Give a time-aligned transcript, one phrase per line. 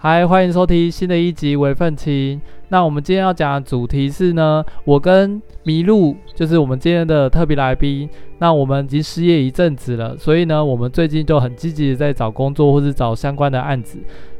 [0.00, 2.40] 嗨，欢迎收听新的一集《微奋青》。
[2.68, 8.08] 那我们今天要讲的主题是呢，我跟麋鹿就是我们今天的特别来宾。
[8.38, 13.98] 那我们已经失业一阵子了，所以呢，我们最近就很积极的在找工作或是找相关的案子。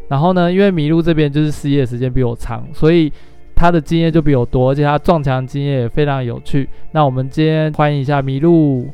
[0.09, 3.13] 然后呢，因为麋鹿这边就是失业的时间比我长，所以
[3.55, 6.69] 他的经验就比我多，而且他撞墙经验也非常有趣。
[6.93, 8.89] 那我们今天欢迎一下麋鹿。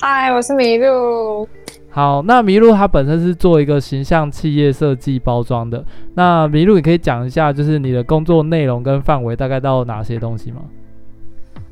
[0.00, 1.48] 嗨，我是麋鹿。
[1.90, 5.84] 好，那麋鹿它本身是做一个形象企业设计包装的。
[6.14, 10.60] 那麋鹿，你可以讲一下，就是你的工作内容跟范围大概到哪些东西吗？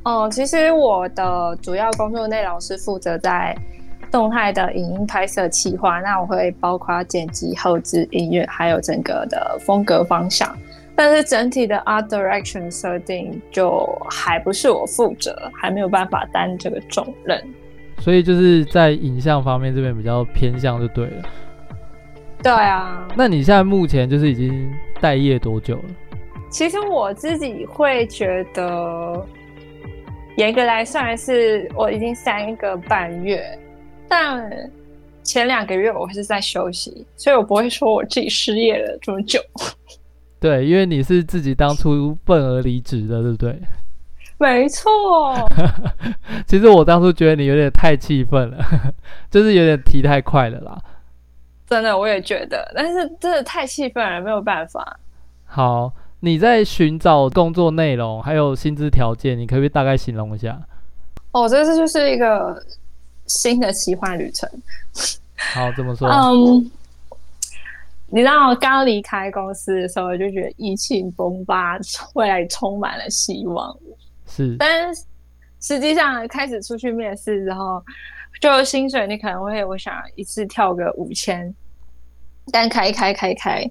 [0.06, 3.52] 哦，其实我的主要工作内容是负责在
[4.08, 10.56] 动态的影音拍摄企划，那我会包括剪辑、后置、音乐，还有整个的风格方向。
[10.94, 17.42] 但是整体的 art direction 设定就还不是我负责，还没有办法担这个重任。
[17.98, 21.22] 所以就是在影像方面这边比较偏向就对了。
[22.44, 23.08] 对啊。
[23.16, 25.84] 那你现在目前就是已经待业多久了？
[26.48, 29.26] 其实我自己会觉得，
[30.36, 33.58] 严格来算是我已经三个半月，
[34.08, 34.50] 但
[35.22, 39.40] 前两个月我是在休息，所以我不会说我自己失业了这么久。
[40.38, 43.58] 对，因为你是自己当初愤而离职的，对不对？
[44.38, 45.34] 没错，
[46.46, 48.58] 其实我当初觉得你有点太气愤了，
[49.30, 50.78] 就是有点提太快了啦。
[51.66, 55.00] 真的，我也觉得，但是真的太气愤了，没有办法。
[55.46, 60.60] 好，你在寻找工作内容还有薪资条件，你可不可以大概形容一下？
[61.32, 62.64] 哦，这次就是一个
[63.26, 64.48] 新的奇幻旅程。
[65.52, 66.08] 好，怎么说？
[66.08, 66.70] 嗯，
[68.08, 71.78] 你知道我刚离开公司的时候，就觉得意气风发，
[72.14, 73.76] 未来充满了希望。
[74.26, 74.94] 是，但
[75.60, 77.84] 实际上开始出去面试之后，
[78.40, 81.54] 就薪水你可能会，我想一次跳个五千，
[82.50, 83.62] 但开开开开，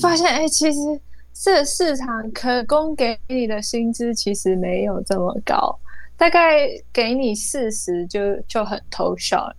[0.00, 0.78] 发现哎、欸，其实
[1.42, 5.74] 这市场可供给你的薪资其实没有这么高，
[6.14, 9.56] 大概给你四十就就很偷笑了。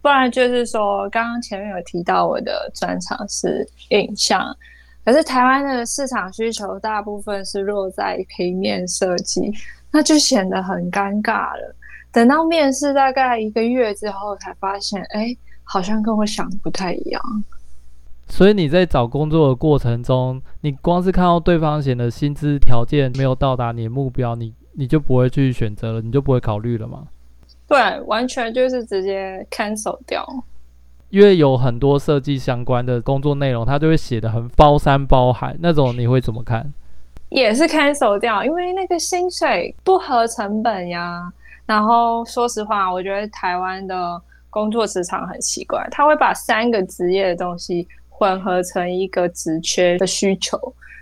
[0.00, 4.56] 不然就是说，刚刚前面有提到我的专长是影像，
[5.04, 9.52] 可是台湾的市场需求大部分是落在平面设计。
[9.90, 11.74] 那就显得很尴尬了。
[12.12, 17.20] 等到面试大概一个月之后，才发现，哎，好像跟我想的不太一样。
[18.28, 27.04] 所以你在找工作的过程中，你光是看到对方写的薪资条件没有到达你的目标，你你就不会去选择了，你就不会考虑了吗？
[27.68, 30.26] 对，完全就是直接 cancel 掉。
[31.10, 36.72] 因为有很多设计相关的工作内容，他就会写的很包山包海，那种你会怎么看？
[37.28, 41.32] 也是 cancel 掉，因为那个薪水不合成本呀。
[41.64, 44.20] 然后说实话，我觉得台湾的
[44.50, 47.86] 工作职场很奇怪，他会把三个职业的东西
[48.18, 50.58] 混合成一个职缺的需求。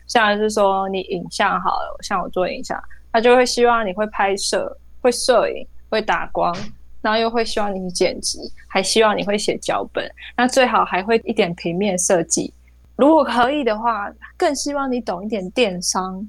[0.07, 2.79] 像是说你影像好了，像我做影像，
[3.13, 6.55] 他就会希望你会拍摄、会摄影、会打光，
[7.01, 8.39] 然后又会希望你剪辑，
[8.69, 12.53] 还希望你会写脚本，那最好还会一点平面设计。
[12.97, 16.27] 如果可以的话，更希望你懂一点电商。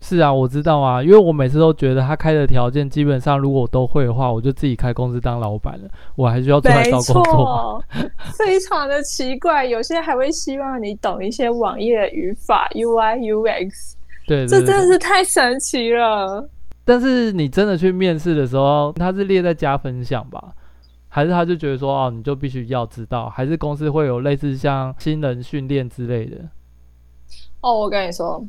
[0.00, 5.88] 是啊，我知道啊，因为我每次都觉得他开的条件基本上，如果我都会的话，我就自己开公司当老板了。
[6.16, 7.84] 我还需要出来找工作。
[8.38, 13.92] 非常的奇怪，有些还会希望你懂一些网页的语法，UI、UX。
[14.26, 16.48] 对，对，对，这真的是太神奇了。
[16.84, 20.52] 但是你真的去面试的时候，他是列在加分项吧？
[21.08, 23.28] 还是他就觉得说，哦，你就必须要知道？
[23.28, 26.38] 还是公司会有类似像新人训练之类的？
[27.60, 28.42] 哦，我跟你说，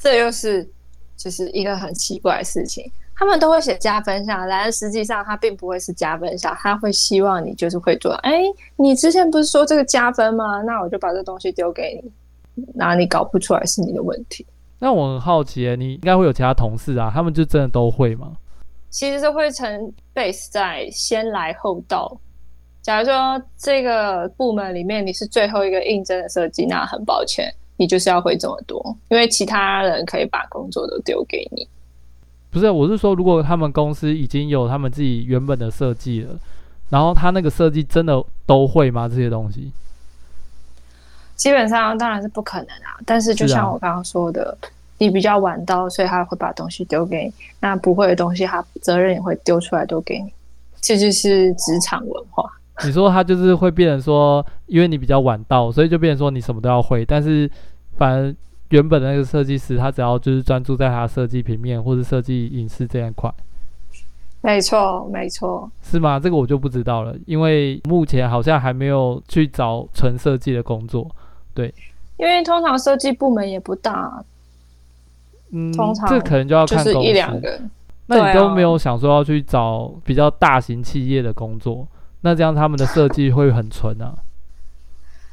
[0.00, 0.68] 这又是
[1.16, 2.90] 就是一个很奇怪的事情。
[3.14, 8.14] 他们都会写加分项，但实际上他并不会是加分项，他会希望你就是会做。
[8.22, 8.40] 哎，
[8.76, 10.62] 你之前不是说这个加分吗？
[10.62, 12.02] 那我就把这东西丢给
[12.54, 14.46] 你，哪里搞不出来是你的问题。
[14.78, 18.32] 那我很好奇，你应该会有其他同事啊，他们就真的都会吗？
[18.88, 22.18] 其实是会成 base 在先来后到。
[22.80, 31.66] 假如说这个部门里面你是最后一个应征的设计，那很抱歉，你就是要会这么多，因为其他人可以把工作都丢给你。
[32.50, 36.38] 不是，我是说，如果他们公司已经有他们自己原本的设计了，
[36.90, 39.08] 然后他那个设计真的都会吗？
[39.08, 39.72] 这些东西？
[41.34, 43.00] 基本上当然是不可能啊。
[43.06, 44.56] 但是就像我刚刚说的。
[45.02, 47.32] 你比较晚到，所以他会把东西丢给你。
[47.58, 50.30] 那不会的东西，他责任也会丢出来都给你。
[50.82, 52.44] 这就是职场文化。
[52.84, 57.50] 你说他就是会变成说，因为你比较晚到，所以就变成说你什么都要会，但是
[57.96, 58.34] 反而
[58.70, 63.32] 原本的那个设计师，他只要就是专注在他设计平面或者设计影视这一块。
[64.42, 66.18] 没错，没错，是吗？
[66.18, 71.06] 这个我就不知道了，因为目前好像还没有去找纯设计的工作。
[71.52, 71.74] 对，
[72.16, 74.24] 因为通常设计部门也不大，
[75.50, 77.60] 嗯，通常这可能就要看公司，一两个。
[78.06, 81.86] 那你都没有想说要去找比较大型企业的工作？
[82.22, 84.14] 那这样他们的设计会很纯啊？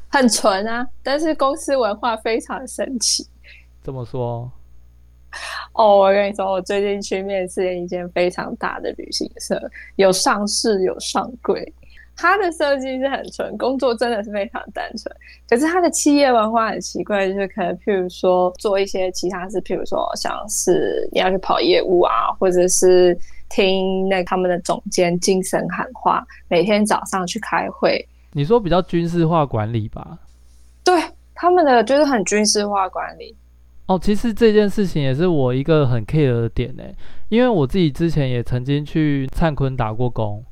[0.09, 3.27] 很纯啊，但是公司文化非常神奇。
[3.83, 4.51] 这么说？
[5.73, 9.61] 哦，我跟你说，我最近去面试一间非常大的旅行社，
[9.97, 11.73] 有上市有上柜。
[12.15, 15.15] 它的设计是很纯，工作真的是非常单纯。
[15.47, 23.15] 可是它的企业文化很奇怪，就是可能譬如说做一些其他事，譬如说像是你要去跑业务啊，或者是
[23.49, 28.03] 听那他们的总监精神喊话，每天早上去开会。
[28.37, 30.19] 你说比较军事化管理吧？
[30.83, 30.93] 对，
[31.33, 33.35] 他们的就是很军事化管理。
[33.87, 36.83] 哦，其实这件事情也是我一个很 care 的点呢，
[37.29, 40.45] 因为我自己之前也曾经去灿坤打过工，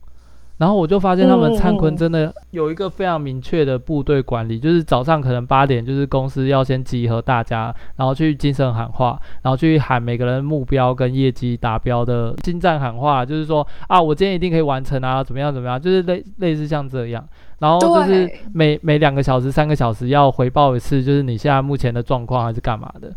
[0.58, 17.28] 然后我就发现他们灿坤真的有一个非常明确的部队管理，就是早上可能八点就是公司要先集合大家，然后去精神喊话，然后去喊每个人目标跟业绩达标的精湛喊话，就是说啊，我今天一定可以完成啊，怎么样怎么样，就是类类似像这样。
[17.60, 23.14] 然后就是每每两个小时、三个小时要回报一次，就是你现在目前的状况还是干嘛的？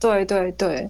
[0.00, 0.88] 对对对，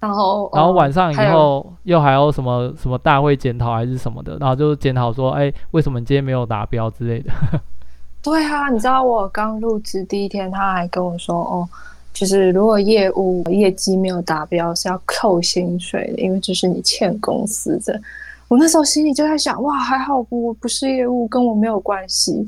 [0.00, 7.32] 然后然后晚上以后又还有什么什么大会检讨还是什么的，然后就检讨说，哎，为什么你今天没有达标之类的？
[8.22, 11.68] 对啊，你知道我刚入职第一天，他还跟我说，哦，
[12.12, 18.00] 就是如果业务业绩没有达标是要扣薪水的，因为这是你欠公司的。
[18.48, 22.44] 我那时候心里就在想，哇，还好我不是业务，跟我没有关系。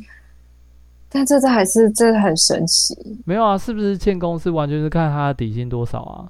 [1.09, 2.97] 但这这还是真的很神奇。
[3.25, 6.29] 没有啊，是不是欠公司完全是看他的底薪多少啊？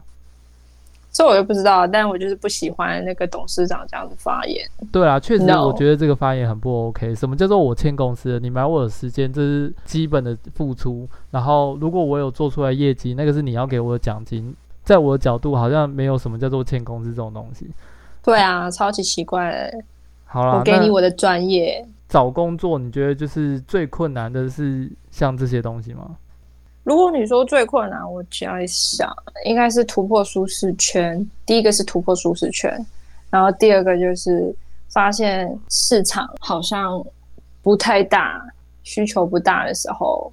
[1.12, 4.64] 这我就不知道，但我就是不喜欢那个董事长这样子发言。
[4.92, 7.14] 对啊，确实，我觉得这个发言很不 OK。
[7.14, 8.38] 什么叫做我欠公司的？
[8.40, 11.08] 你买我的时间，这是基本的付出。
[11.30, 14.54] 然后，如果我有做出来业绩，那个是你要给我的奖金。
[14.82, 17.70] 在我的角度，好像没有什么叫做欠公司这种东西。
[18.22, 19.84] 对啊，超级奇怪的。
[20.24, 21.84] 好了，我给你我的专业。
[22.08, 26.16] 找工作，你觉得就是最困难的是像这些东西吗？
[26.90, 29.08] 如果你说最困难，我只要一想，
[29.44, 31.24] 应该是突破舒适圈。
[31.46, 32.84] 第一个是突破舒适圈，
[33.30, 34.52] 然后第二个就是
[34.88, 37.00] 发现市场好像
[37.62, 38.44] 不太大，
[38.82, 40.32] 需求不大的时候。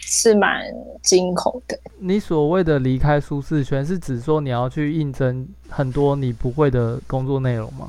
[0.00, 0.64] 是蛮
[1.02, 1.78] 惊恐的。
[1.98, 7.88] 你所谓的离开舒适圈，是指说你要去应征很多你不会的工作内容吗？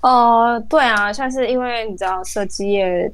[0.00, 3.10] 呃，对啊，像是因为你知道设计业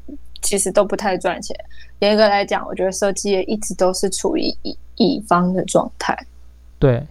[0.47, 1.57] 其实都不太赚钱。
[1.99, 6.17] 严格来讲，我觉得设计业一直都是处于乙乙方的状态。
[6.79, 7.05] 对。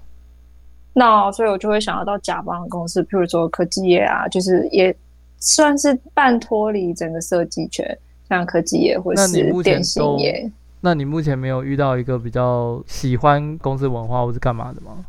[0.94, 4.96] 那所以我就会想要到甲方的公司，譬如说科技业啊，就是也
[5.38, 7.86] 算是半脱离整个设计圈。
[8.30, 10.50] 像科技业或是电信业，
[10.82, 15.06] 那你目前没有遇到一个比较喜欢公司文化或是干嘛的吗？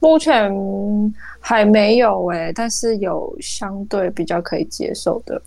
[0.00, 0.52] 目前
[1.40, 5.40] 还没有哎、欸，但是有相对比较可以接受的。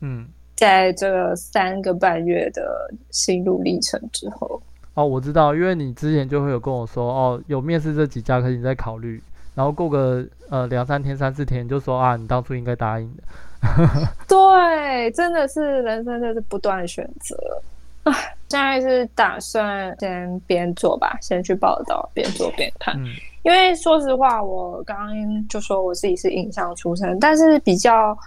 [0.00, 0.26] 嗯，
[0.58, 4.60] 在这个三个半月的心路历程之后，
[4.94, 9.22] 哦，我知道，因为你之前就会有跟我说，哦，有面试这几家，可是你在考虑，
[9.54, 13.22] 然后过个呃两三天、三四天，就说啊，你当初应该答应的。
[14.26, 17.36] 对，真的是人生就是不断选择
[18.02, 18.12] 啊！
[18.48, 22.96] 现在是打算先边做吧，先去报道，边做边看。
[22.98, 23.06] 嗯、
[23.44, 28.18] 因为说实话，我刚刚就说我自己是影像出身，但是比较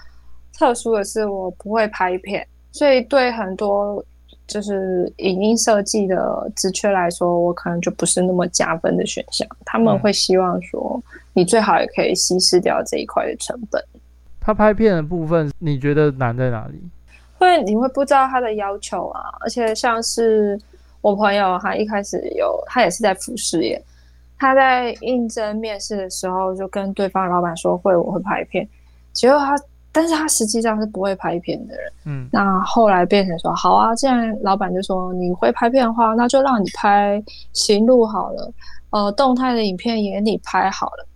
[0.58, 4.04] 特殊的是，我不会拍片，所以对很多
[4.48, 9.48] 就是影音设计的职缺来说，我可能就不是那么加分的选项。
[9.66, 11.02] 他们会希望说，
[11.34, 13.84] 你最好也可以稀释掉这一块的成本。
[14.40, 16.82] 他拍片的部分，你觉得难在哪里？
[17.38, 20.60] 会你会不知道他的要求啊，而且像是
[21.02, 23.82] 我朋友，他一开始有，他也是在服饰业，
[24.38, 28.68] 他在应征面试的时候就跟对方老板说会我会拍片，
[29.12, 29.56] 结果他，
[29.92, 37.22] 但是他实际上是不会拍片的人，嗯，那后来变成说好啊，既然老板就说你会拍片的话，那就让你拍
[37.54, 38.54] 行路好了，
[38.92, 41.08] 呃，动态的影片也你拍好了。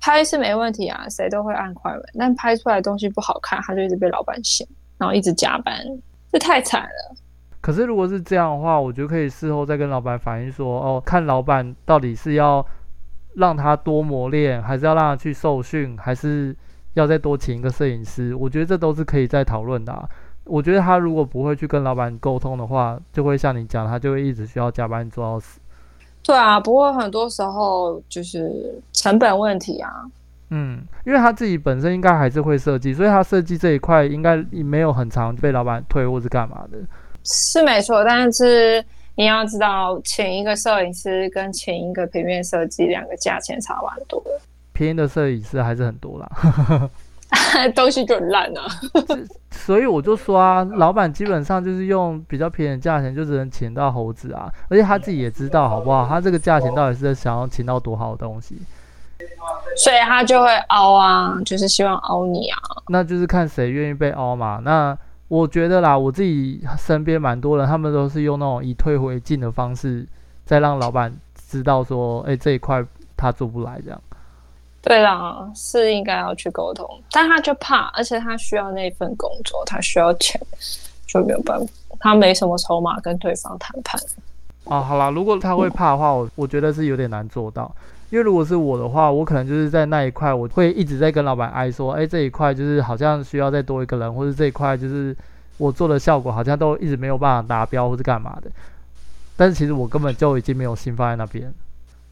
[0.00, 4.64] 拍是没问题啊，谁都会按快门，但拍出来的东西不好看，他就一直被老板嫌，
[4.96, 5.76] 然后一直加班，
[6.30, 7.16] 这太惨了。
[7.60, 12.64] 可是如果是这样的话，我觉得可以事后再跟老板反映说，哦，看老板到底是要
[13.34, 16.56] 让他多磨练，还是要让他去受训，还是
[16.98, 20.08] 要再多请一个摄影师，我觉得这都是可以再讨论的啊。
[20.44, 25.60] 我觉得他如果不会去跟老板沟通的话，就会像你讲，他就会一直需要加班做到死。
[26.22, 29.90] 对啊，不过很多时候就是成本问题啊。
[30.50, 36.78] 嗯，因为他自己本身应该还是会设计，所以他设计这一块应该没有很长被老板退或是干嘛的。
[37.24, 38.82] 是没错，但是
[39.14, 44.30] 你要知道，请一个摄影师跟请一个平面设计两个价钱差蛮多的。
[44.78, 46.90] 便宜的摄影师还是很多啦，
[47.74, 48.62] 东西就很烂啊。
[49.50, 56.06] 所以我就说啊，老板基本上就是用比较便宜的价钱就只能请到猴子啊，而且他自己也知道好不好？
[56.06, 58.56] 他这个价钱到底是想要请到多好的东西。
[59.76, 62.58] 所以他就会凹啊，就是希望凹你啊。
[62.86, 64.60] 那就是看谁愿意被凹嘛。
[64.62, 70.06] 那我觉得啦，我自己身边蛮多人，他们都是用那种以退回进的方式，
[70.44, 72.84] 再让老板知道说，哎、欸，这一块
[73.16, 74.00] 他做不来这样。
[74.88, 80.40] 对啦，是应该要去沟通，但他就怕，而且他需要那份工作，他需要钱，
[81.06, 81.66] 就没有办法，
[82.00, 84.00] 他没什么筹码跟对方谈判。
[84.64, 87.70] 哦，好啦，如果他会怕的话，我我觉得是有点难做到。
[88.08, 95.14] 因为如果是我的话，我可能就是在那一块，我会一直在跟老板哀说，哎，这一块就是好像需要再多一个人，或者这一块就是
[95.58, 98.50] 我做的效果好像都一直没有办法达标，或是干嘛的。
[99.36, 101.52] 但是其实我根本就已经没有心放在那边，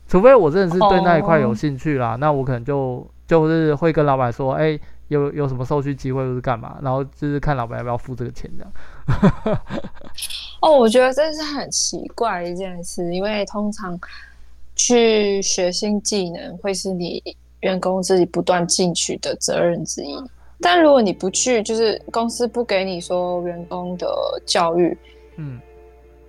[0.09, 9.61] 除非我真的是对那一块有兴趣啦，那我可能就就是会跟老板说，哎，有有什么授权机会或是干嘛，然后就是看老板要不要付这个钱这样。
[10.63, 13.99] 哦，我觉得这是很奇怪的一件事，因为通常。
[14.79, 17.23] 去学新技能会是你
[17.61, 20.15] 员工自己不断进取的责任之一，
[20.61, 24.07] 但如果你不去，就是公司不给你说员工的
[24.45, 24.95] 教育，
[25.37, 25.59] 嗯，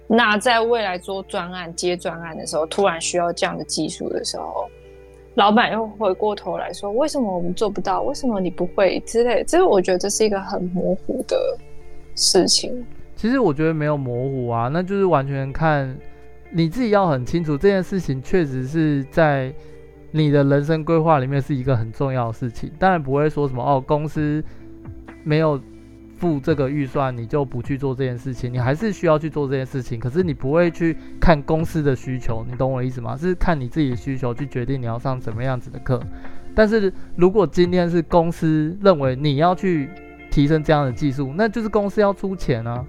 [0.07, 4.69] 那在未来做专案接专案的时候，突然需要这样的技术的时候，
[5.35, 8.01] 老板又回过头来说，为什么我们做不到？
[8.01, 9.43] 为什么你不会之类的？
[9.43, 11.37] 这个我觉得这是一个很模糊的
[12.15, 12.85] 事情。
[13.15, 15.95] 其实我觉得没有模糊啊，那就是完全看。
[16.49, 19.53] 你自己要很清楚这件事情，确实是在
[20.11, 22.71] 你的人生规划里面是一个很重要的事情。
[22.79, 24.41] 当然不会说什么哦，公司
[25.25, 25.59] 没有
[26.17, 28.51] 付这个预算，你就不去做这件事情。
[28.51, 33.15] 你还是需要去做这件事情，可是你不会去看公司的需求，你懂我的意思吗？
[33.15, 36.01] 是看你自己的需求去决定你要上什么样子的课。
[36.55, 39.87] 但是如果今天是公司认为你要去
[40.31, 42.83] 提升这样的技术，那就是公司要出钱啊。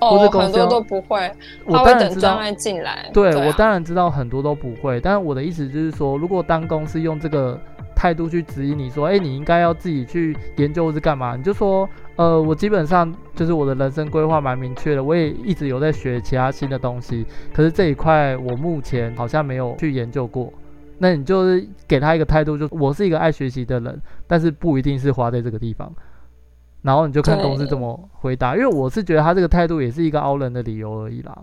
[0.00, 1.30] 哦，很多都不会，
[1.66, 3.10] 我当然知道进来。
[3.12, 7.60] 对，对、啊、我当然知道很多都不会，但是我的意思就是说，如果当公司用这个
[8.00, 20.50] 态度去指引你说，哎，你应该要自己去研究或是干嘛，你就说，呃，我基本上就是我的人生规划蛮明确的，我也一直有在学其他新的东西，可是这一块我目前好像没有去研究过。
[20.96, 25.92] 那你就是给他一个态度，就我是一个爱学习的人，但是不一定是花在这个地方。
[26.80, 31.36] 然后你就看公司怎么回答，因为我是觉得他这个态度也是一个凹人的理由而已啦。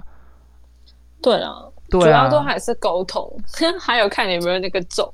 [1.21, 1.53] 对啊，
[1.87, 3.31] 对啊，主要都还是沟通，
[3.79, 5.13] 还有看你有没有那个种。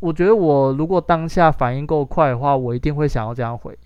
[0.00, 3.76] 我觉得我如果当下反应够快的话，我一定会想要这样回。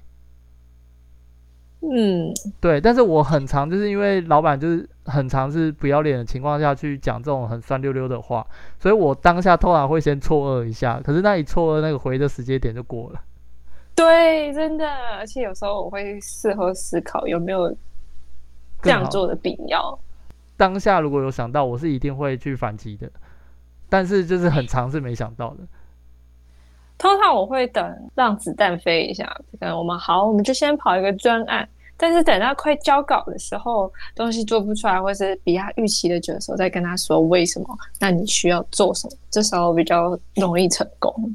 [1.83, 8.47] 嗯，对，但是我很常就是因为老板就是很常是不要脸的情况下去讲这种很酸溜溜的话，
[8.79, 13.21] 所以我当下通常会先错愕一下，可是那一错愕那个回的时间点就过了。
[13.95, 14.87] 对，真的，
[15.17, 17.75] 而且有时候我会事后思考有没有
[18.83, 19.99] 这样做的必要。
[20.59, 23.11] 当下如果有想到，我是一定会去反击的，
[23.89, 25.61] 但是就是很常是没想到的。
[27.01, 29.25] 通常我会等让子弹飞一下，
[29.59, 31.67] 可能我们好，我们就先跑一个专案，
[31.97, 37.67] 但是等到快交稿的时候，东西做不出来，或是比他预期的久的时候，再跟他说为什么，
[37.99, 41.35] 那你需要做什么，这时候比较容易成功。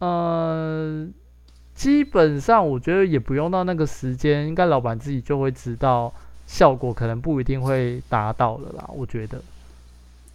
[0.00, 1.14] 嗯、
[1.76, 6.12] 基本上，我觉得也不用到那个时间，应该老板自己就会知道
[6.48, 8.90] 效果可能不一定会达到了啦。
[8.92, 9.40] 我觉得，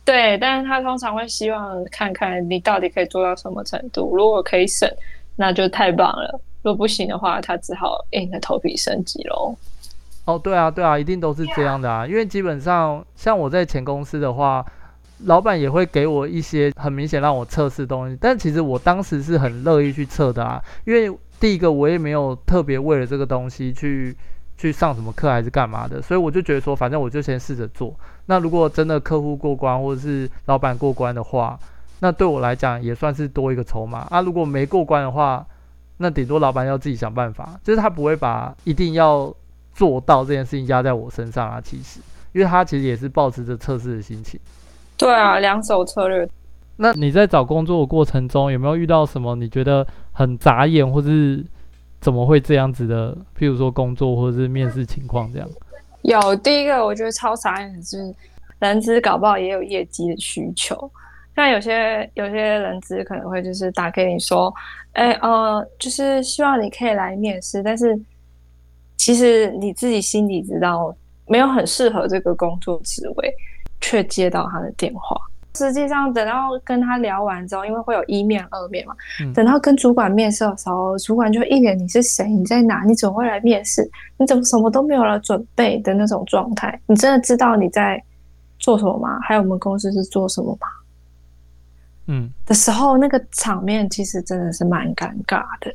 [0.07, 4.15] 对，但是他通常会希望看看你到底可以做到什么程度。
[4.15, 4.89] 如果可以省，
[5.35, 9.53] 那就太棒了；如果不行的话，他只好硬着头皮升级喽。
[10.23, 12.07] 哦，对啊，对啊，一定都是这样的啊。
[12.07, 14.65] 因为基本上，像我在前公司的话，
[15.25, 21.15] 老板也会给我一些很明显让我测试东西，但其实我当时是很乐意去测的啊，因为。
[21.39, 24.17] 第一个，我也没有特别为了这个东西去
[24.57, 27.93] 去上什么课还是干嘛的，所以我就觉得说，反正我就先试着做。
[28.27, 31.57] 那如果真的客户过关或者是老板过关的话，
[31.99, 34.21] 那对我来讲也算是多一个筹码啊。
[34.21, 35.45] 如果没过关的话，
[35.97, 39.33] 那顶多老板要自己想办法，就是他不会把一定要
[39.73, 41.59] 做到这件事情压在我身上啊。
[41.59, 41.99] 其实，
[42.33, 44.39] 因为他其实也是保持着测试的心情。
[44.95, 46.29] 对啊，两手策略。
[46.75, 51.43] 那你在找工作的过程中，有没有遇到什么你觉得很眨眼，或是
[51.99, 53.17] 怎么会这样子的？
[53.35, 55.49] 譬如说工作或者是面试情况这样。
[56.01, 58.13] 有第一个，我觉得超傻眼的是，
[58.59, 60.89] 人资搞不好也有业绩的需求。
[61.35, 64.51] 像有些有些人资可能会就是打给你说，
[64.93, 67.95] 哎、欸、呃，就是希望你可以来面试，但是
[68.95, 70.95] 其实你自己心里知道
[71.27, 73.31] 没有很适合这个工作职位，
[73.79, 75.15] 却接到他的电话。
[75.57, 78.95] 实际上，等到跟他聊完之后，因为会有一面、二面嘛。
[79.21, 82.27] 嗯、等到跟主管面试的时候，主管就一脸“你是谁？
[82.29, 82.83] 你在哪？
[82.83, 83.89] 你怎么会来面试？
[84.17, 86.79] 你怎么什么都没有了准备的那种状态？
[86.85, 88.01] 你真的知道你在
[88.59, 89.19] 做什么吗？
[89.21, 90.67] 还有我们公司是做什么吗？”
[92.07, 95.73] 嗯，的时候，那个场面其实真的是蛮尴尬的。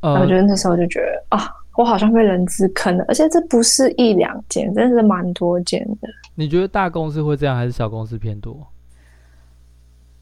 [0.00, 1.50] 呃，我觉得那时候就觉得啊。
[1.76, 6.08] 我好像被人资坑了，而且这不是一两间，真的是蛮多间的。
[6.34, 8.66] 你觉得大公司会这样，还是小公司偏多？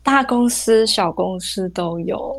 [0.03, 2.35] 大公司、小公司都有。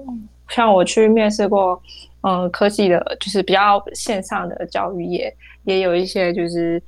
[0.50, 1.80] 像我去面试过，
[2.22, 5.32] 嗯、呃，科技的，就是比较线上的教育业，
[5.63, 6.82] 也有一些就是，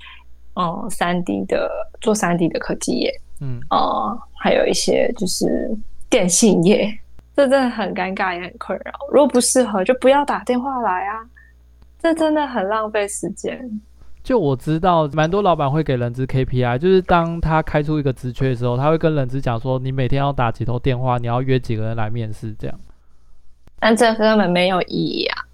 [0.55, 1.69] 嗯，三 D 的
[2.01, 5.69] 做三 D 的科技业，嗯，呃，还有一些就是
[6.09, 6.91] 电信业，
[7.35, 8.91] 这真的很尴尬，也很困扰。
[9.11, 11.19] 如果不适合，就不要打电话来啊。
[12.01, 13.79] 这真的很浪费时间。
[14.23, 22.79] 就我知道，蛮多老板会给人资 KPI，就是当他开出一个职缺的时候，他会跟人资讲说，你每天要打几通电话，你要约几个人来面试，这样。
[23.79, 25.45] 但这根本没有意义啊。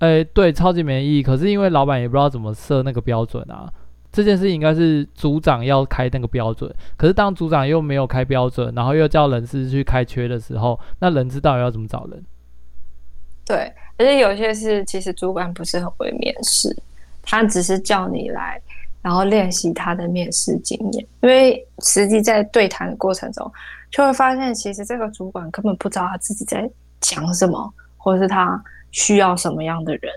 [0.00, 1.22] 诶，对，超级没意义。
[1.22, 3.72] 可是因为老板也不知道怎么设那个标准啊，
[4.10, 6.74] 这件事情应该是组长要开那个标准。
[6.96, 12.24] 可是当组长又没有开标准，然后又叫人事去开缺的时候，那人资到底要怎么找人？
[13.46, 13.72] 对。
[13.98, 16.76] 而且有些是，其实主管不是很会面试，
[17.22, 18.60] 他只是叫你来，
[19.00, 21.06] 然后练习他的面试经验。
[21.20, 23.50] 因为实际在对谈的过程中，
[23.90, 26.68] 就会发现，其实这个主管根本不知道他自己在
[27.00, 30.12] 讲什么，或者是他需要什么样的人，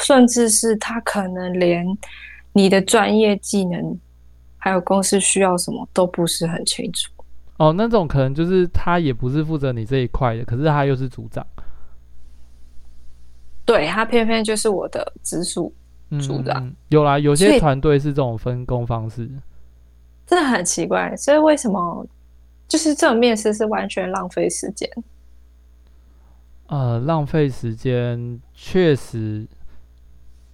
[0.00, 1.86] 甚至是他可能连
[2.52, 3.98] 你的专业技能，
[4.56, 7.10] 还有公司需要什么都不是很清楚。
[7.58, 11.44] 哦，那种可能就是他也不是负责你这一块的，可是他又是组长。
[13.68, 15.70] 对，他偏偏就是我的直属
[16.22, 16.66] 组长。
[16.66, 19.28] 嗯，有啦，有些团队是这种分工方式，
[20.26, 21.14] 真的很奇怪。
[21.18, 22.06] 所以为什么
[22.66, 24.88] 就是这种面试是完全浪费时间？
[26.68, 29.46] 呃，浪费时间确实，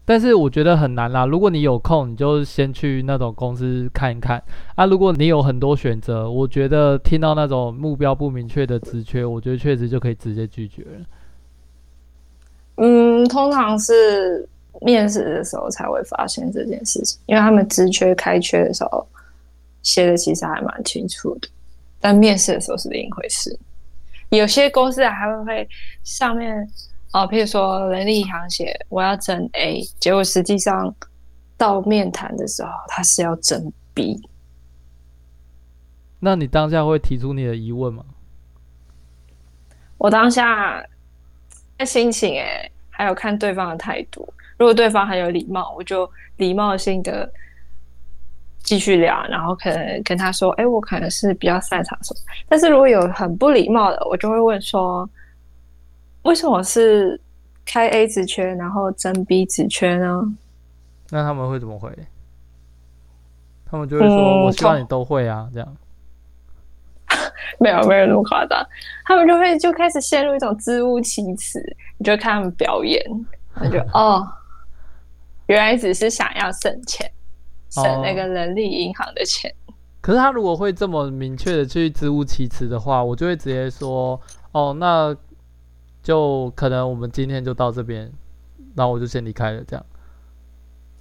[0.05, 1.25] 但是我觉得很难啦。
[1.25, 4.43] 如果你有空，你就先去那种公司看一看
[4.75, 4.87] 啊。
[4.87, 11.07] 如果你有很多选择，我觉得听到那种目标不明确的职缺，我觉得确实就可以直接拒绝了。
[13.15, 14.49] 嗯，通常是
[14.81, 19.07] 面试的时候才会发现这件事情，因为他们职缺开缺的时候
[19.83, 21.49] 写的其实还蛮清楚的，
[22.01, 23.57] 但面试的时候是另一回事。
[24.31, 25.69] 有些公司还会会
[26.03, 26.69] 上面
[27.13, 30.93] 哦，譬如说人力银行写我要整 A，结果实际上
[31.57, 34.21] 到面谈的时候他是要整 B。
[36.19, 38.05] 那你当下会提出你的疑问吗？
[39.99, 40.85] 我当下。
[41.77, 44.27] 看心情哎、欸，还有看对方的态度。
[44.57, 47.29] 如果对方很有礼貌，我就礼貌性的
[48.63, 55.09] 继续聊，然后可能跟他说：“哎、欸，我可能是比较擅长什么。”但是如果有很不礼貌的，我就会问说
[56.23, 57.21] ：“为什么是
[57.67, 60.23] 开 A 职缺，然后争 B 职缺呢？”
[61.11, 61.91] 那他们会怎么回？
[63.67, 65.77] 他们就会说：“嗯、我希望你都会啊，这样。”
[67.61, 68.65] 没有没有那么夸张，
[69.05, 71.61] 他们就会就开始陷入一种支吾其词，
[71.99, 73.03] 你就看他们表演，
[73.61, 74.27] 我就哦，
[75.47, 77.11] 原来只是想要省钱，
[77.71, 79.51] 省那个人力银行的钱。
[79.67, 79.75] 哦。
[80.01, 84.21] 可是他如果会这么明确的去支吾其词的话，我就会直接说
[84.53, 85.17] 哦，那
[86.03, 88.13] 就可能我们今天就到这边，
[88.75, 89.87] 然后我就先离开了，这样。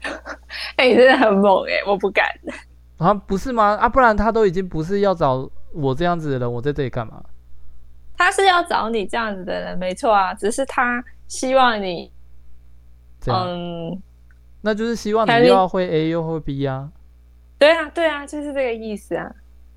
[0.77, 2.25] 哎、欸，你真的很猛哎、欸，我不敢。
[2.97, 3.77] 啊，不是吗？
[3.81, 5.49] 啊，不然他都已经不是要找。
[5.73, 7.23] 我这样子的人，我在这里干嘛？
[8.15, 12.11] 他是要找你这样子的人，没错啊，只是他希望你，
[13.27, 14.01] 嗯，
[14.61, 16.91] 那就是希望你又要会 A 又会 B 啊。
[17.57, 19.31] 对啊，对啊，就是这个意思啊。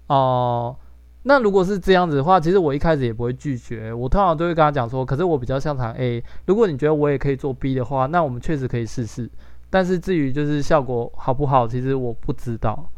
[0.09, 0.76] 哦，
[1.22, 9.30] 那如果是这样子的话，其实我一开始也不会拒绝，我通常都会跟他讲说，可是我比较擅长 A，如果你觉得我也可以做 B 的话，那我们确实可以试试。
[9.70, 12.88] 但是至于就是效果好不好，其实我不知道，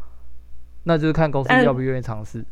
[0.82, 2.44] 那就是看公司要不愿意尝试。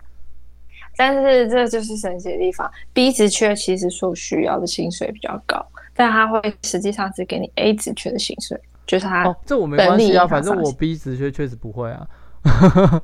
[0.96, 9.24] 但是这就是神奇的地方，B 职缺其实所需要的薪水比较高，但他会实际上只给你 A 职缺的薪水，就是他。
[9.24, 12.08] 哦，这我没关系啊，反正我 B 职缺确实不会啊。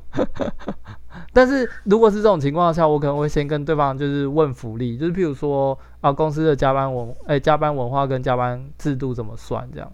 [1.34, 9.92] 但是如果是这种情况下，我可能会先跟对方就是问福利，就是譬如说啊，公司的加班文，哎、欸，加班文化跟加班制度怎么算这样？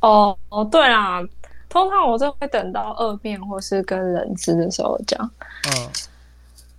[0.00, 1.22] 哦哦，对啦，
[1.68, 5.18] 通常我就会等到二面或是跟人资的时候讲。
[5.64, 5.88] 嗯，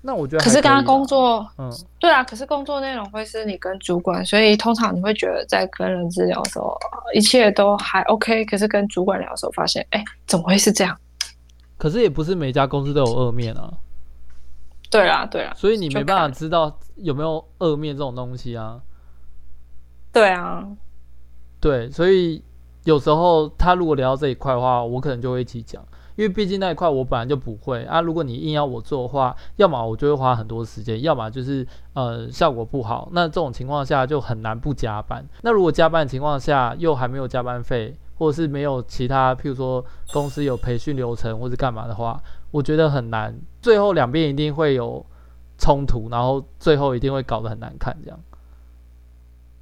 [0.07, 6.79] 那我觉得可，可是刚刚工作，嗯，对啊，可是工作内容会是你跟主管，所以通常你会觉得在跟人资聊的时候，
[7.13, 10.97] 一切都还 OK，可是跟主管聊的时候发现，哎，怎么会是这样？
[11.77, 13.69] 可是也不是每家公司都有二面啊。
[14.89, 18.79] 对啊，对啊，所以你没办法知道有没有二面这种东西啊。
[20.13, 20.65] 对啊，
[21.59, 22.41] 对，所以
[22.85, 25.85] 有时候他如果聊到这一块的话，我可能就会一起讲，
[26.17, 28.01] 因为毕竟那一块我本来就不会啊。
[28.01, 33.07] 如果你硬要我做的话，要么我就会花很多时间，要么就是呃效果不好。
[33.13, 35.25] 那这种情况下就很难不加班。
[35.43, 43.39] 那如果加班的情况下又还没有加班费，或者是没有其他，譬如说公司有培训流程或者干嘛的话，我觉得很难。
[43.61, 45.05] 最后两边一定会有
[45.59, 48.19] 冲突，然后最后一定会搞得很难看，这样。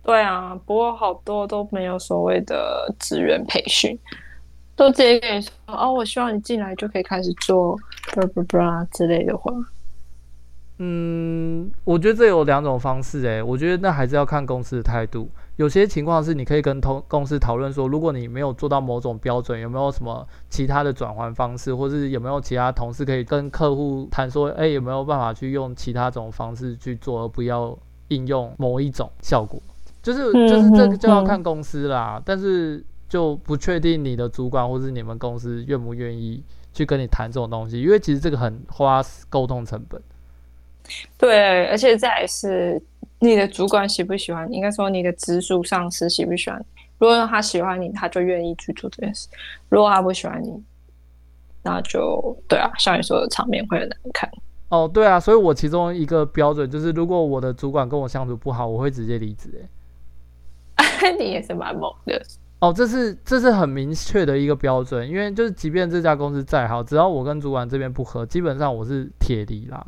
[0.04, 3.98] 对啊，不过好多都没有所谓的职员培训，
[4.76, 7.78] 都直接跟你说：“哦，我希望你进来就可以开始做，
[8.14, 9.52] 不不不啊之类的话。”
[10.78, 15.30] 嗯，我觉得这有两种方式诶、欸，我觉得那还是要看公司的态度。
[15.56, 27.78] 有些情况是你可以跟同公司讨论说，如果你没有做到某种标准，有没有什么其他的转换方式，或是有没有其他同事可以跟客户谈说，哎，有没有办法去用其他种方式去做，而不要
[28.10, 29.62] 应用某一种效果。
[30.04, 40.02] 就是就是这个就要看公司啦，但是就不确定你的主管或是你们公司愿不愿意去跟你谈这种东西，因为其实这个很花沟通成本。
[41.18, 42.82] 对，而且再来是。
[43.20, 44.58] 你的主管喜不喜欢你？
[44.58, 46.64] 应该说你的直属上司喜不喜欢？
[47.00, 49.30] 如果他喜欢你，他就愿意去做这件事；
[49.70, 50.62] 如果他不喜欢你，
[51.64, 54.30] 那就对啊，像你说的场面会很难看。
[54.68, 59.66] 哦，对啊，所以我其中一个标准就是，如果我的主管跟我相处不好，我会直接离职。
[60.76, 60.86] 哎，
[61.18, 62.22] 你也是蛮猛的。
[62.66, 69.86] 哦，这是这是很明确的一个标准，因为就是即便这家公司再好，只要我跟主管这边不合，基本上我是铁离啦。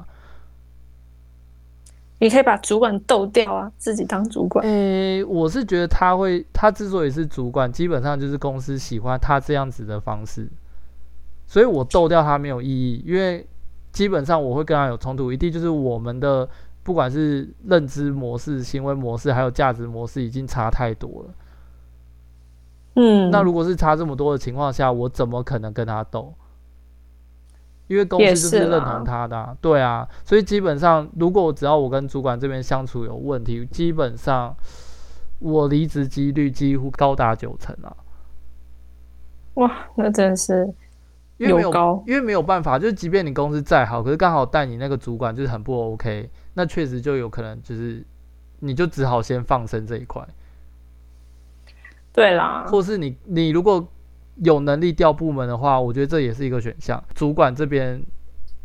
[2.19, 4.63] 你可以把主管斗掉啊，自己当主管。
[4.65, 10.47] 诶、欸，我是觉得他会，他之所以是主管，基本上就是公司喜欢他这样子的方式，
[11.47, 13.47] 所以我斗掉他没有意义，因为
[13.91, 16.47] 基本上我会跟他有冲突，一定就是我们的
[16.83, 21.33] 不管是认知模式、行为模式，还有价值模式已经差太多了。
[22.99, 26.33] 嗯，那如果是差这么多的情况下，我怎么可能跟他斗？
[27.85, 34.53] 因为公司就是认同他的、啊，对啊，所以基本上，如果只要我跟主管这边相处有问题，基本上
[35.39, 37.95] 我离职几率几乎高达九成啊！
[39.53, 40.65] 哇，那真是
[41.37, 48.03] 因为没有，因为没有办法，就是即便你公司再好，可是刚好带你那个主管就是很不 OK，那确实就有可能就是
[48.59, 50.27] 你就只好先放生这一块。
[52.17, 53.87] 对啦，或是你你如果。
[54.43, 57.03] 有能力调部门的话，我觉得这也是一个选项。
[57.15, 57.99] 主管这边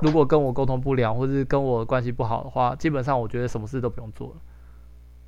[0.01, 4.35] 如果跟我沟通不良，或是跟我关系不好的话，基本上我觉得什么事都不用做了。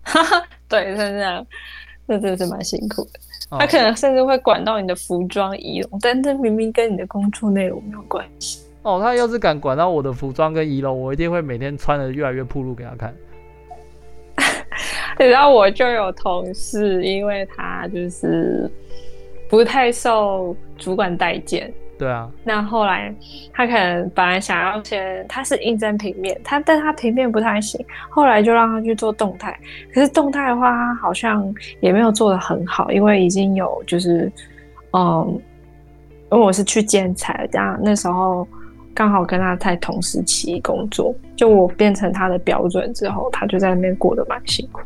[0.03, 1.47] 哈哈，对，是这样，
[2.05, 3.11] 那真的是蛮辛苦的。
[3.53, 3.59] 哦。
[3.59, 8.67] 他可能甚至会管到你的服装仪容，但这明明跟你的工作内容没有关系。
[8.83, 13.15] 哦，他要是敢管到我的服装跟仪容，我一定会每天穿的越来越暴露给他看。
[15.19, 18.71] 然后我就有同事，因为他就是。
[19.47, 22.29] 不太受主管待见，对啊。
[22.43, 23.15] 那后来
[23.53, 29.57] 他可能本来想要先，他是应征平面，他但他平面不太行，后来就让他去做动态。
[29.93, 34.33] 可是动态的话，他好像也没有做的很好，因为已经有就是，
[34.93, 35.41] 嗯，
[36.33, 38.49] 因为我是去兼采，这样那时候
[38.95, 44.81] 刚好跟他在同时期工作，就我变成他的标准之后，他就在那边过得蛮辛苦。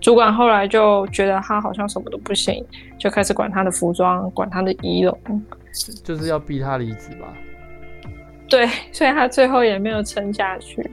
[0.00, 2.64] 主管后来就觉得他好像什么都不行，
[2.98, 5.16] 就开始管他的服装，管他的仪容，
[6.02, 7.32] 就是要逼他离职吧。
[8.48, 10.90] 对，所以他最后也没有撑下去。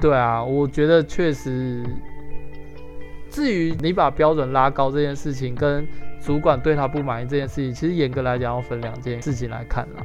[0.00, 1.84] 对啊，我觉得确实。
[3.28, 5.88] 至于你把标准拉高这件事情，跟
[6.20, 10.04] 主管对他不满意这件事情，其实严格来讲要分两件事情来看啦。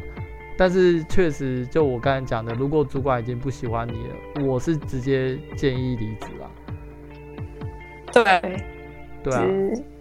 [0.57, 6.49] 但是确实，就我刚才讲的，如果主管已经不喜欢你了，我是直接建议离职啦。
[8.11, 8.23] 对，
[9.23, 9.45] 对啊，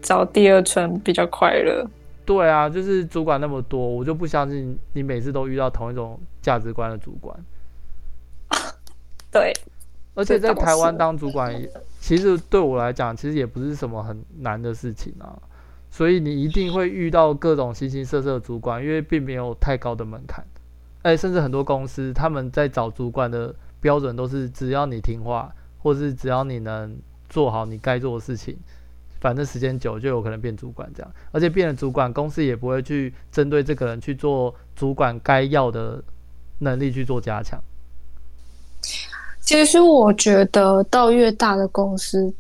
[0.00, 1.86] 找第二春比较快乐。
[2.24, 7.38] 对啊，就是主管那么多，我就不相信你每次都遇到同一种价值观的主管。
[9.30, 9.52] 对，
[10.14, 11.54] 而且在台湾当主管，
[12.00, 15.38] 其实对我来讲，其实也不是什么很难的事情啊。
[15.96, 20.44] 所以你一定会遇到各种形形色色的主管，因为并没有太高的门槛。
[21.00, 26.94] 哎，甚至很多公司他们在找主管的标准都是只要你听话，或是只要你能
[27.30, 28.54] 做好你该做的事情，
[29.22, 31.10] 反正时间久就有可能变主管这样。
[31.32, 36.04] 而且变了主管，公司也不会去针对这个人去做主管该要的
[36.58, 37.58] 能力去做加强。
[39.40, 42.34] 其实我觉得到越大的公司。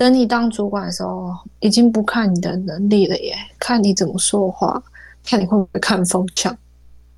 [0.00, 4.82] 等你当主管的时候，已经不看你的能力了耶，看你怎么说话，
[5.22, 6.56] 看你会不会看风向。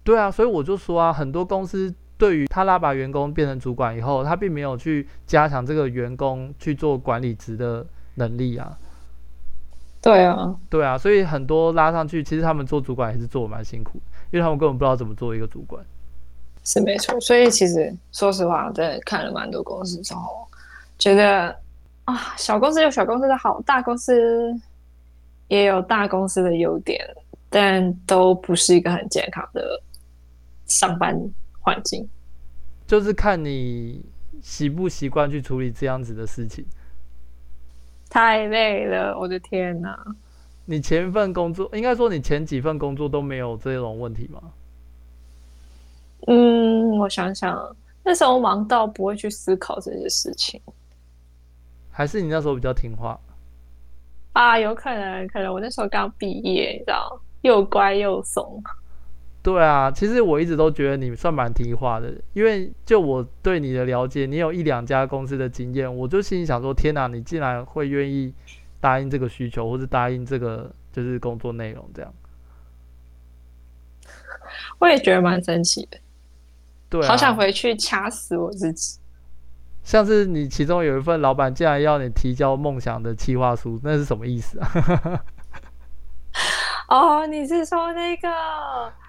[0.03, 8.77] 对啊，所以我就说啊，很多公司对于他拉把员工变成主管以后，他并没有去加强这个员工去做管理职的能力啊。
[10.01, 14.01] 对啊，对啊，所以很多拉上去，其实他们做主管也是做的蛮辛苦，
[14.33, 15.81] 因为他们根本不知道怎么做一个主管。
[16.64, 20.49] 是没错，所以其实说实话，在看了蛮多公司之后，
[20.99, 21.62] 觉得。
[22.05, 24.53] 啊，小公司有小公司的好，大公司
[25.49, 26.99] 也有大公司的优点，
[27.49, 29.81] 但都不是一个很健康的
[30.67, 31.17] 上班
[31.61, 32.09] 环境。
[32.87, 34.05] 就是看你
[34.43, 36.65] 习不习惯去处理这样子的事情。
[38.11, 39.97] 太累了，我的天哪！
[40.65, 44.43] 你前一份工作，应该说你前几份工作都没有这种问题吗？
[46.27, 50.61] 嗯，我想想，那时候忙到不会去思考这些事情。
[51.93, 53.21] 还是你那时候比较听话
[54.33, 54.59] 啊？
[54.59, 58.61] 有可能，可能我那时候刚毕业，你知道，又乖又怂。
[59.43, 68.33] 对啊，其实我一直都觉得你算蛮听话的，因为就我对你的了解，你有一两家公司的经验，我就心里想说：天哪，你竟然会愿意
[68.81, 72.15] 答应这个需求，或是答应这个就是工作内容这样。
[74.79, 75.99] 我也觉得蛮神奇的，
[76.89, 78.99] 对啊，好想回去掐死我自己。
[79.83, 84.68] 像是你其中有一份老板竟然要你提交梦想的企划书，那是什么意思啊？
[86.88, 88.29] 哦，你是说那个？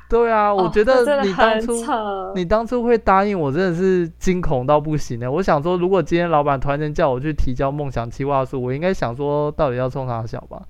[0.10, 5.32] 对啊，我觉得你当初、哦、你当初会答应我，真的是惊恐到不行的。
[5.32, 10.62] 我想说，如果今天老板突然间叫我去提交梦想计划书，我应该想说，到底要冲啥小吧？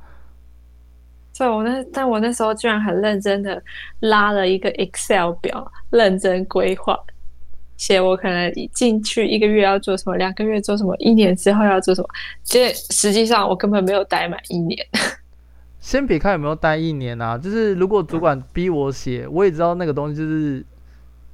[1.38, 3.62] 对，我那但我那时候居然很认真的
[4.00, 6.98] 拉了一个 Excel 表，认真规划。
[7.78, 12.08] 写我可能一进去一个月要做什么，两个月做什么，一年之后要做什么。
[12.44, 14.78] 这实际上我根本没有待满一年。
[15.80, 20.64] 先别看有没有待一年啊，就是如果主管逼我写，我也知道那个东西就是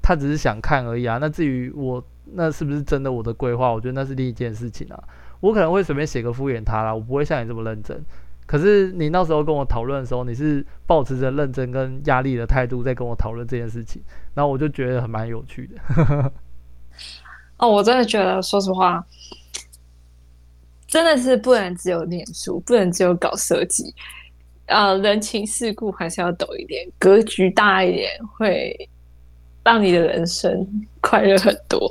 [0.02, 1.20] 他只是想看而已啊。
[1.22, 5.04] 那至于我那是不是真的我的规划，我觉得那是另一件事情啊。
[5.40, 8.04] 我可能会随便写个敷衍他啦，我不会像你这么认真。
[8.50, 14.02] 可是你那时候跟我讨论的时候，你是抱持着认真跟压力的态度在跟我讨论这件事情，
[14.34, 16.34] 然后我就觉得很蛮有趣的。
[17.58, 19.06] 哦，我真的觉得，说实话，
[20.88, 23.94] 真的是不能只有念书，不能只有搞设计，
[24.66, 28.90] 呃，人情世故还是要懂一点，格局大一点，会
[29.64, 30.68] 让你的人生
[31.02, 31.88] 快乐很多。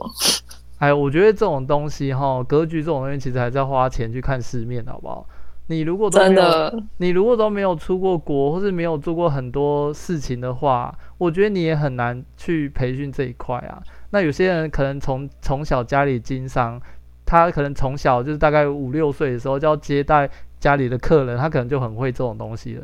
[0.79, 5.25] 哎，我觉得这种东西哈，格局这种东西，其实还是要花钱去看世面，好不好？
[5.71, 13.83] 你如果都没有，真的，你如果都没有出过国，或是没有做过很多事情的话，我觉得你也很难去培训这一块啊。
[14.11, 16.81] 那有些人可能从从小家里经商，
[17.27, 20.29] 他可能从小就是大概五六岁的时候就要接待
[20.59, 22.83] 家里的客人，他可能就很会这种东西了。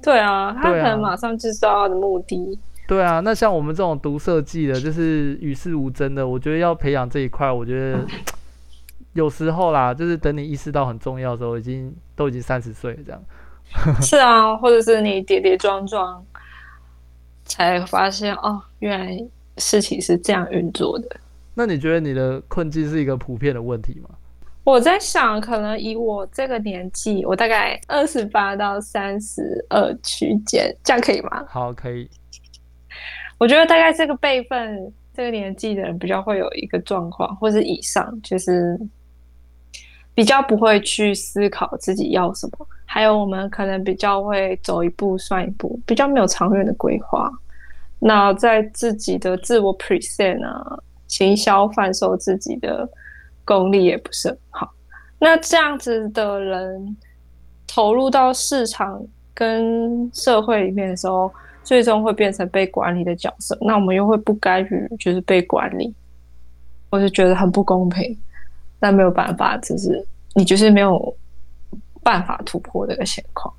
[0.00, 2.56] 对啊，他可能马上就知道他的目的。
[2.86, 7.98] 对啊，那像我们这种读设计的，就是与世无争的，我觉得要培养这一块，我觉得。
[9.16, 13.20] 有时候啦，就是等你意识到很重要的时候，已经都已经三十岁了这样。
[14.00, 16.24] 是啊，或者是你跌跌撞撞，
[17.44, 19.18] 才发现哦，原来
[19.56, 21.16] 事情是这样运作的。
[21.52, 24.10] 那你觉得你的困境是一个普遍的问题吗？
[24.62, 31.44] 我在想，可能以我这个年纪，我大概二十八到三十二区间，这样可以吗？
[31.48, 32.08] 好，可以。
[33.38, 38.78] 我觉得大概这个辈分、这个年纪的人比较会有一个状况，或是以上，就是。
[40.16, 47.30] 比较不会去思考自己要什么，还有我们可能比较会走一步算一步，比较没有长远的规划。
[47.98, 52.88] 那在自己的自我 present 啊，行销贩售自己的
[53.44, 54.72] 功力也不是很好。
[55.18, 56.96] 那这样子的人
[57.66, 58.98] 投入到市场
[59.34, 61.30] 跟社会里面的时候，
[61.62, 63.54] 最终会变成被管理的角色。
[63.60, 65.94] 那我们又会不甘于就是被管理，
[66.88, 68.18] 我就觉得很不公平。
[68.78, 71.16] 但没有办法，就是你就是没有
[72.02, 73.52] 办法突破这个现况。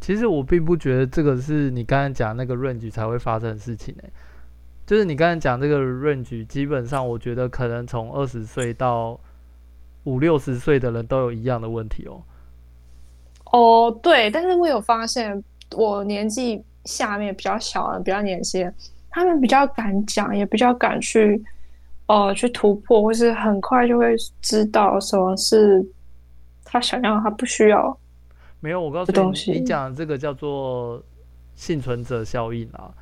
[0.00, 4.12] 其实我并不觉得这个是你刚才讲那个 range 才会发生的事情呢、欸。
[4.84, 9.18] 就是你刚才讲这个 range，基本上我觉得可能从二十岁到
[10.04, 12.20] 五六十岁的人都有一样的问题哦。
[13.52, 15.42] 哦，对，但是我有发现，
[15.76, 18.70] 我年纪下面比较小的、比较年轻，
[19.08, 21.40] 他们比较敢讲，也比较敢去，哦、
[22.12, 25.82] 呃，去突破，或是很快就会知道什么是
[26.62, 27.98] 他想要，他不需要。
[28.60, 31.02] 没有，我告诉你，你讲的这个叫做
[31.54, 32.92] 幸存者效应啊，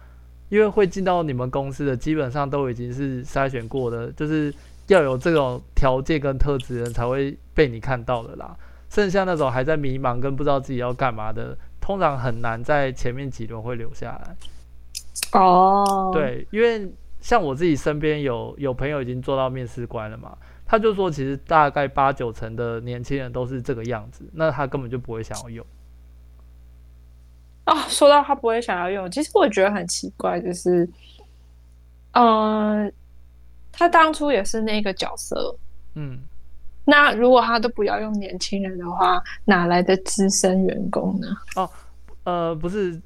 [0.48, 4.54] 因为会进到你们公司的，基本上都已经是筛选过的，就是
[4.86, 8.56] 要有这种条件跟特质的人才会被你看到的啦。
[8.90, 15.40] 剩下那种还在迷茫跟不知道自己要干嘛的，通常很难在前面几轮会留下来。
[15.40, 16.88] 哦，对，因为
[17.20, 25.66] 像我自己身边有有朋友已经做到面试官了嘛，他就说其实大概八九成的年轻人都是这个样子，那他根本就不会想要用。
[27.64, 30.88] 啊、哦，说到他不会想要用，其实我觉得很奇怪，就是，
[32.12, 32.92] 嗯、呃，
[33.70, 35.56] 他当初也是那个角色，
[35.94, 36.18] 嗯。
[36.86, 41.28] 那如果他都不要用年轻人的话，哪来的资深员工呢？
[41.54, 41.70] 哦，
[42.24, 43.00] 呃，不是，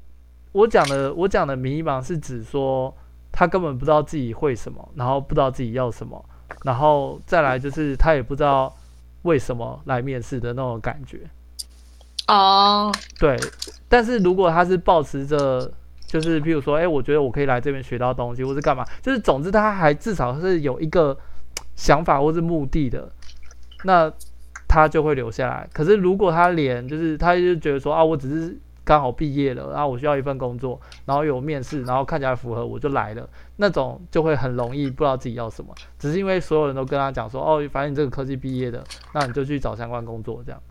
[0.53, 2.91] 我讲的，我讲的迷茫是指说
[3.37, 6.23] 他根本不知道自己会什么，然后不知道自己要什么，
[6.63, 8.73] 然后再来就是他也不知道
[9.23, 11.19] 为什么来面试的那种感觉。
[12.29, 13.37] 哦，对，
[13.89, 15.69] 但是如果他是保持着，
[16.07, 21.15] 就是譬如说，哎，我觉得我可以来这边学到东西，或是干嘛，就是总之他还至少是有一个
[21.75, 23.11] 想法或是目的的。
[23.83, 24.11] 那
[24.67, 25.69] 他就会留下来。
[25.71, 33.27] 可是如果他连就是他就觉得说啊，我只是刚好毕业了，然后我需要一份工作，然后有面试，然后看起来符合，我就来了。
[33.57, 38.81] 那种就会很容易不知道自己要什么，只是因为所有人都跟他讲说哦，反正你这个科技毕业的，
[39.13, 40.61] 那你就去找相关工作这样。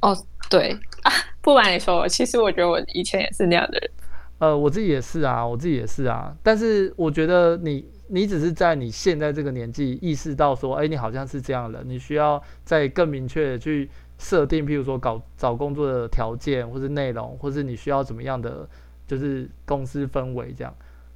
[0.00, 0.16] 哦，
[0.48, 0.72] 对
[1.02, 3.90] 啊，不瞒你说，其实我觉得我以前也是那样的人。
[4.38, 6.34] 呃，我自己也是啊，我自己也是啊。
[6.42, 7.86] 但是我觉得你。
[8.10, 18.68] 你只是在你现在这个年纪意识到说，哎，你好像是这样的，你需要再更明确的去设定，譬如说搞找工作的条件，或是内容，或是你需要怎么样的，
[19.06, 20.74] 就是公司氛围这样。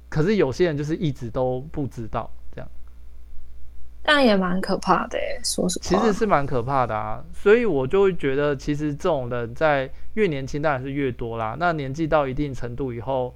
[0.09, 2.69] 可是有些人就是一直都不知道这样，
[4.03, 7.23] 那也蛮可怕的，说实话，其实是蛮可怕的啊。
[7.33, 11.55] 所以我就会觉得，其实这种人在越年轻当然是越多啦。
[11.59, 13.33] 那年纪到一定程度以后。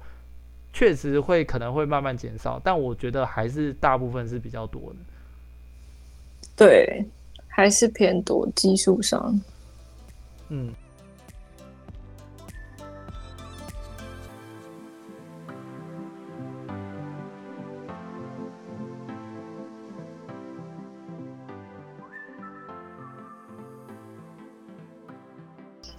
[0.70, 4.96] 确实会可能会慢慢减少，但我觉得还是大部分是比较多的。
[6.54, 7.04] 对，
[7.48, 9.34] 还是偏多，技术上。
[10.50, 10.72] 嗯。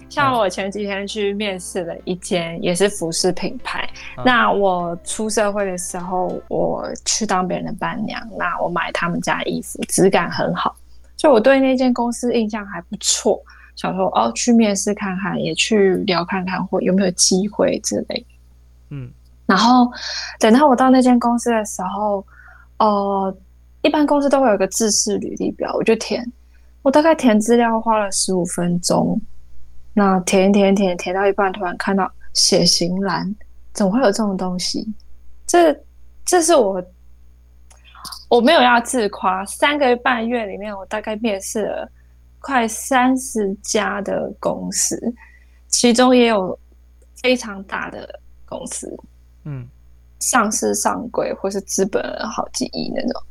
[0.09, 3.87] 像我前几天去面试了一间也是服饰品牌。
[4.17, 8.19] 嗯、那我出社会的时候，我去当别人的伴娘。
[8.35, 10.75] 那我买他们家衣服，质感很好，
[11.15, 13.41] 所以我对那间公司印象还不错。
[13.79, 18.25] 想说哦，去面试看看，也去聊看看，或有没有机会之类。
[18.89, 19.09] 嗯。
[19.45, 19.89] 然后
[20.37, 22.25] 等到我到那间公司的时候，
[22.77, 23.33] 呃，
[23.81, 26.29] 一般公司都会有个自式履历表，我就填。
[26.81, 29.17] 我大概填资料花了十五分钟。
[29.93, 33.33] 那填填填填到一半，突然看到血型栏，
[33.71, 34.93] 怎么会有这种东西？
[35.47, 35.73] 这
[36.25, 36.83] 这是我
[38.27, 41.89] 我没有要自夸，三个半月里面，我大概面试了
[42.39, 45.13] 快三十家的公司，
[45.67, 46.57] 其中也有
[47.21, 48.97] 非常大的公司，
[49.43, 49.67] 嗯，
[50.19, 53.21] 上市上柜或是资本好几亿那种，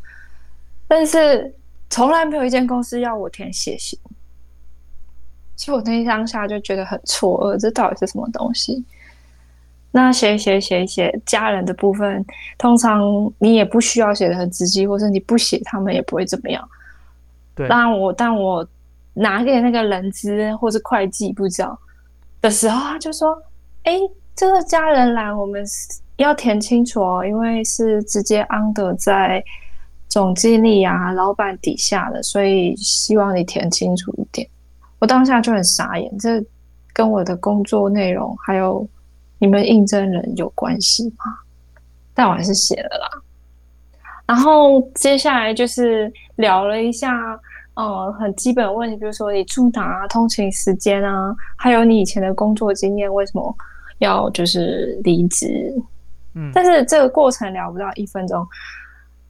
[0.87, 1.55] 但是
[1.91, 3.99] 从来没有一间公司要我填血型。
[5.57, 8.85] 其实我那一当下就觉得很错愕，这到底是什么东西？
[9.91, 12.25] 那写写写写家人的部分，
[12.59, 13.01] 通常
[13.39, 16.69] 你也不需要写的很直接，或是你不写，他们也不会怎么样。
[17.55, 17.67] 对。
[17.69, 18.65] 但我但我
[19.19, 21.77] 拿给那个人资或是会计部长
[22.41, 23.37] 的时候，他就说
[23.85, 23.99] ：“哎，
[24.35, 25.65] 这个家人栏我们
[26.17, 29.43] 要填清楚哦，因为是直接 under 在
[30.09, 34.49] 总经理啊、老板底下的，所以希望你填清楚一点。”
[35.01, 36.45] 我当下就很傻眼，这
[36.93, 38.89] 跟我的工作内容还有
[39.39, 41.25] 你们应征人有关系吗？
[42.15, 43.09] 但我还是写了啦。
[44.27, 47.11] 然后接下来就是聊了一下，
[47.79, 53.57] 呃，很基本的问题，比如说你住哪啊，通勤时间啊，还有你以前的工作经验，为什么
[53.99, 55.73] 要就是离职？
[56.35, 58.45] 嗯，但是这个过程聊不到一分钟，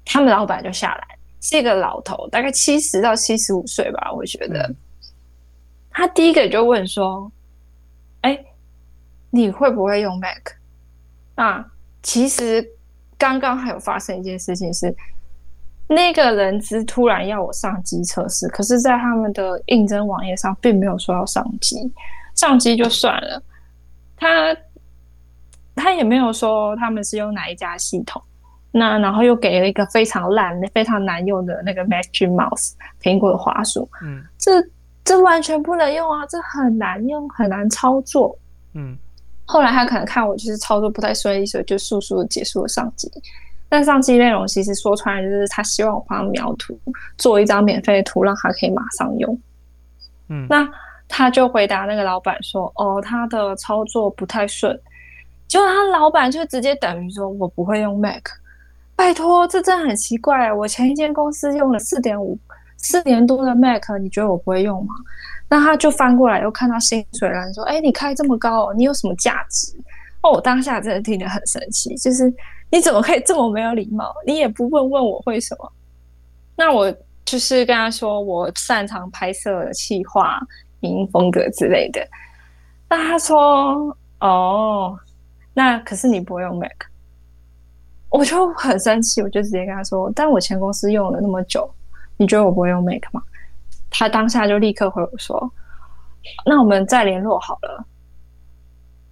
[0.05, 4.61] 他们老板就下来，是一个老头，大概七十到七十五岁吧，我觉得。
[4.63, 4.77] 嗯
[5.91, 7.29] 他第一个就问说
[8.23, 8.39] ：“哎，
[9.31, 10.55] 你会不会用 Mac？”
[11.35, 11.67] 啊，
[12.05, 12.65] 其实
[13.17, 14.95] 刚刚还有发生一件事情是，
[15.89, 21.93] 那个人资突然要我上机测试，可是，在他们的应征网页上并没有说要上机，
[22.35, 23.43] 上机就算了，
[24.17, 24.57] 他
[25.75, 28.23] 他也没有说他们是用哪一家系统。
[28.71, 34.63] 那然后又给了一个非常烂、非常难用的那个 Magic Mouse 苹果的滑鼠，嗯，这
[35.03, 38.39] 这完全不能用啊，这很难用，很难操作。
[38.75, 38.95] 嗯，
[39.47, 43.11] 后来他可能看我就是操作不太顺利，所以就速速的结束了上机。
[43.69, 46.79] 但上期内容其实说出来就是他希望我帮他描图，
[47.17, 49.39] 做一张免费的图，让他可以马上用。
[50.29, 50.69] 嗯，那
[51.07, 54.79] 他就回答那个老板说：“哦，他的操作不太顺。”
[55.49, 58.23] 结果他老板就直接等于说：“我不会用 Mac。”
[58.95, 60.53] 拜托，这真的很奇怪。
[60.53, 62.39] 我前一间公司用了四点五
[62.77, 64.95] 四年多的 Mac，你觉得我不会用吗？
[65.49, 69.75] 那他就翻过来又看到薪水了，说：“哎，你开这么高哦，你有什么价值？”
[70.21, 72.31] 哦，我当下真的听得很生气，就是
[72.71, 74.15] 你怎么可以这么没有礼貌？
[74.27, 75.73] 你也不问问我会什么？
[76.57, 76.93] 那我
[77.25, 80.41] 就是跟他说，我擅长拍摄、企划、
[80.81, 82.07] 影音风格之类的。
[82.89, 84.99] 那他说：“哦，
[85.55, 86.73] 那可是你不会用 Mac。”
[88.11, 91.71] 我就很生气，我就直接跟他说：“但我前公司用了那么久，
[92.17, 93.23] 你觉得我不会用 Mac 吗？”
[93.91, 95.53] 他当下就立刻回我说
[96.45, 97.85] ：“那我们再联络好了，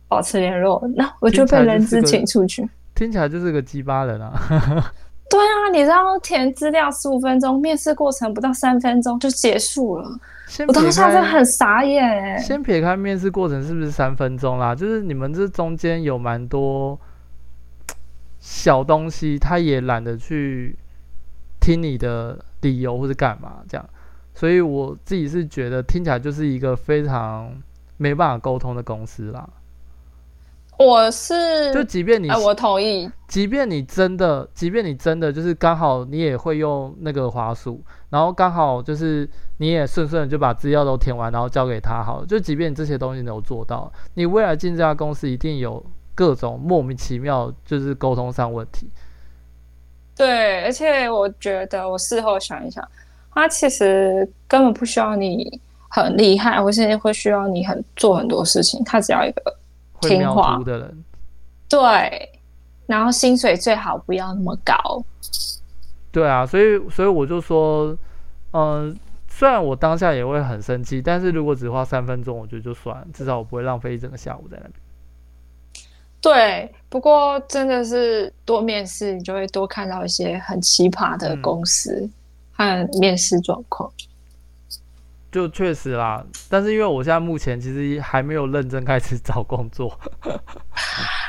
[0.09, 2.69] 保持联络。”那我就被人资请出去。
[2.97, 4.33] 听起来就是个鸡巴人啊！
[5.31, 10.11] 对啊，你知道填资料十五分钟，面试过程不到三分钟就结束了。
[10.67, 12.39] 我当下真的很傻眼。
[12.41, 14.75] 先撇开面试过程是不是三分钟啦？
[14.75, 16.99] 就是你们这中间有蛮多。
[18.39, 20.79] 小东西，他也懒得去
[21.59, 23.85] 听你的理由或者干嘛这样，
[24.35, 27.53] 所以我自己是觉得听起来就是一个非常
[27.97, 29.49] 没办法沟通的公司啦。
[30.79, 42.27] 我是就即便你，哎，我同意，即便你真的，即便你真的就是刚好你也会用那个滑鼠，然后刚好就是你也顺顺的就把资料都填完，然后交给他好了。
[42.27, 45.85] 就即便你这些东西有做到，你未来进这家公司一定有。
[46.17, 48.89] 各种莫名其妙，就是沟通上问题。
[50.17, 52.83] 对，而且我觉得，我事后想一想，
[53.35, 55.61] 他其实根本不需要你
[55.91, 58.83] 很厉害，或是会需要你很做很多事情。
[58.83, 59.55] 他只要一个
[60.09, 61.05] 听话的人。
[61.69, 62.41] 对，
[62.87, 64.75] 然后薪水最好不要那么高。
[66.13, 67.89] 对啊，所以所以我就说，
[68.53, 68.95] 嗯、呃，
[69.29, 74.73] 虽然我当下也会很生气，但是如果只花三分钟，我觉得就算，至少我不会浪费一整个下午在那边。
[76.23, 82.09] 对，不过真的是多面试，你就会多看到一些很奇葩的公司
[82.53, 83.93] 和面试状况。
[83.99, 84.16] 嗯，
[85.37, 89.93] 就确实啦，但是因为我现在目前其实还没有认真开始 找工作，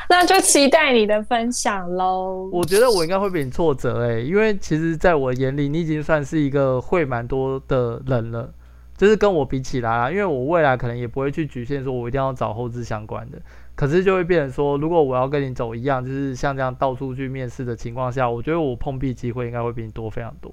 [0.08, 2.49] 那就期待你的分享喽。
[2.53, 8.49] 我觉得我应该会比你挫折哎，因为其实在我眼里，你已经算是一个会蛮多的人了，
[8.95, 13.38] 就是跟我比起来啊，因为我未来可能也不会去局限说我一定要找后置相关的。
[13.76, 20.49] 可是就会变成说，如果我要跟你走一样，就是像这样到处去面试的情况下，我觉得我碰壁机会应该会比你多非常多。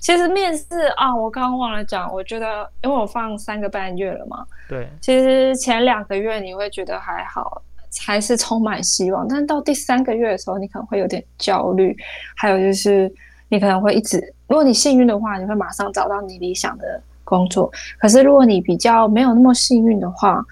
[0.00, 0.64] 其实面试
[0.96, 7.60] 啊，我刚刚忘了讲，我觉得因为我放三个半月了嘛，对，其实前两个月你会觉得还好，
[8.06, 11.96] 还是充满希望，但是到第三个月的时候，你可能会有点焦虑，
[12.36, 13.12] 还有就是
[13.48, 14.18] 你可能会一直，
[14.48, 20.44] 如果你幸运的话，你会马上找到你理想的工作，可是如果你比较没有那么幸运的话，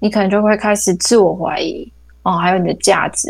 [0.00, 1.90] 你可能就会开始自我怀疑
[2.22, 3.28] 哦，还有你的价值，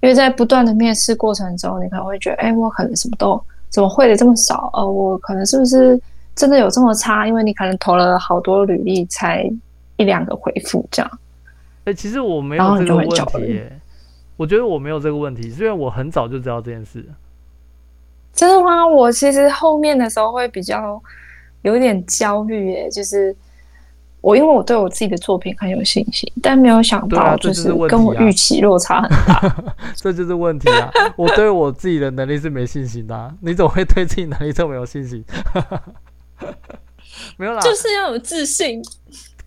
[0.00, 4.68] 因为在不断的面试过程中，你可能会觉得，哎，我可能什么都怎么会的这么少？
[4.74, 5.98] 呃，我可能是不是
[6.34, 7.26] 真的有这么差？
[7.26, 9.50] 因为你可能投了好多履历，才
[9.96, 11.18] 一两个回复这样。
[11.84, 13.62] 哎，其实我没有这个问题，
[14.36, 17.02] 我觉得我没有这个问题，是因为我很早就知道这件事。
[18.34, 18.86] 真的吗？
[18.86, 21.00] 我其实后面的时候会比较
[21.62, 23.34] 有点焦虑，耶，就是。
[24.20, 29.64] 我因为我对我自己的作品很有信心，但没有想到就是跟我预期落差很大，
[29.96, 30.90] 这就是问题啊！
[31.16, 35.24] 我对我自己的能力是没信心的啊，你怎么会对自己能力这么有信心？
[37.38, 38.82] 没有啦， 就是要有自信。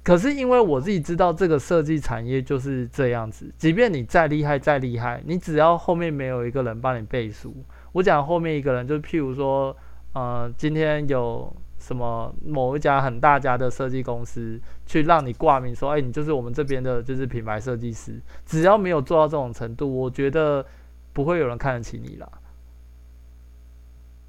[0.01, 7.55] 可是因为我自己知道这个设计产业就是这样子，即便你再厉害再厉害，你只要后面没有一个人帮你背书。
[7.91, 9.75] 我讲后面一个人，就譬如说，
[10.13, 11.55] 呃，今天有。
[11.85, 18.21] 什么某一家很大家的设计公司去让你挂名说，哎，你就是我们这边的，就是品牌设计师。
[18.45, 20.65] 只要没有做到这种程度，我觉得
[21.11, 22.31] 不会有人看得起你啦。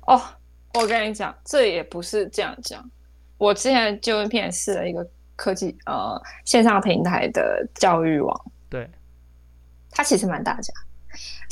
[0.09, 0.21] 哦，
[0.75, 2.85] 我跟你讲，这也不是这样讲。
[3.39, 8.91] 我之前就面试了一个科技呃线上平台的教育网，对，
[9.93, 10.75] 它其实蛮大家，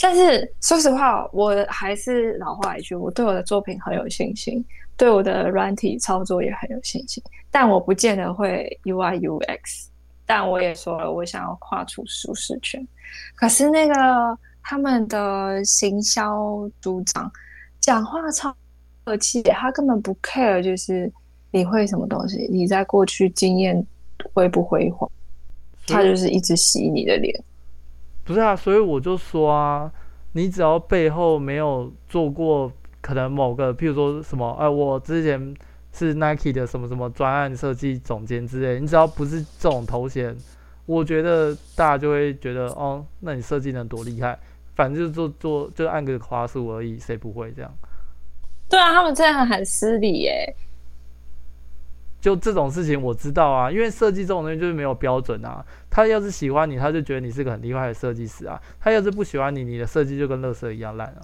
[0.00, 4.64] 但是说实话，我还是老话一句，我对我的作品很有信心。
[4.94, 9.86] 对我的软体操作也很有信心，但我不见得会 UI UX，
[10.26, 12.86] 但我也说了，我想要跨出舒适圈。
[13.34, 13.94] 可是那个
[14.62, 17.28] 他们的行销组长
[17.80, 18.54] 讲话超
[19.04, 21.10] 客气，他根本不 care，就是
[21.50, 23.84] 你会什么东西，你在过去经验
[24.32, 25.10] 辉不辉煌，
[25.88, 27.42] 他就是一直洗你的脸。
[28.24, 29.90] 不是啊，所以我就说啊，
[30.32, 35.54] 你只要背后没有做过，可能某个，譬如说什么，哎、我之前
[35.92, 40.36] 是 Nike 的什么什么专案设计总监之类，你只要不是这种头衔，
[40.86, 44.38] 我觉得大家就会觉得，哦，那你设计能多厉害？
[44.74, 47.70] 反正就做做，就按个花束而已，谁不会这样？
[48.70, 50.56] 对啊，他们这样很失礼耶。
[52.22, 55.62] 就这种事情我知道啊，因为设计这种东西就是没有标准啊。
[55.90, 58.62] 他要是喜欢你，他就觉得你是个很厉害的设计师啊。
[58.78, 61.20] 他要是不喜欢你，你的设计就跟垃圾一样烂啊。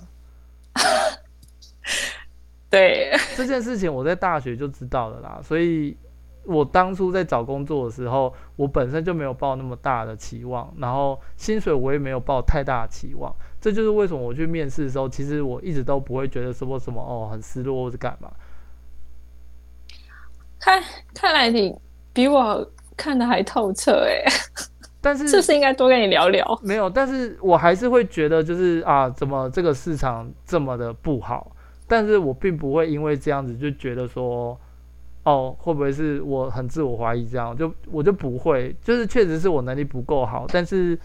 [2.68, 5.40] 对，这件事情我在大学就知道了啦。
[5.40, 5.96] 所以
[6.42, 13.32] 我当初在找工作的时候，我本身就没有抱那么大的期望，然后薪水我也没有抱太大的期望。
[13.60, 18.28] 这就是为什么我去面试的时候，其实我一直都不会觉得什么什么哦很失落或者干嘛。
[20.58, 20.82] 看，
[21.14, 21.74] 看来你
[22.12, 24.24] 比我看的还透彻哎，
[25.00, 26.58] 但是 是不是应该多跟你聊聊？
[26.62, 31.52] 没有，但是我还是会觉得就是啊，怎么这个市场这么的不好？
[31.86, 34.58] 但是我并不会因为这样子就觉得说，
[35.22, 37.56] 哦，会不会是我很自我怀疑这样？
[37.56, 40.98] 就我就不会，就是确实是我能力不够好，但是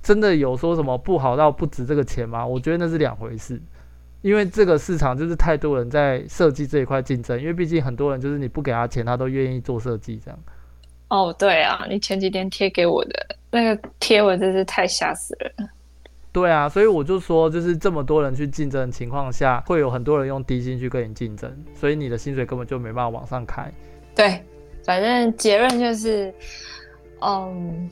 [0.00, 2.46] 真的有说什么不好到不值这个钱吗？
[2.46, 3.60] 我觉得那是两回事。
[4.22, 10.38] 因为这个市场就是太多人在设计这一块竞争，因为毕竟很多人就是你不给他钱，他都愿意做设计这样。
[11.08, 15.68] 哦，对啊，你前几天贴给我的那个贴文真是太吓死人了。
[16.30, 23.72] 对啊，所以我就说，就是这么多人去竞争的情况下，会有很多人用低薪去跟你竞争，所以你的薪水根本就没办法往上开。
[24.14, 24.44] 对，
[24.84, 26.32] 反正结论就是，
[27.22, 27.90] 嗯，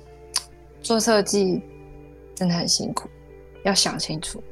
[0.83, 1.63] 做设计
[2.35, 3.09] 真的很辛苦，
[3.63, 4.43] 要想清楚。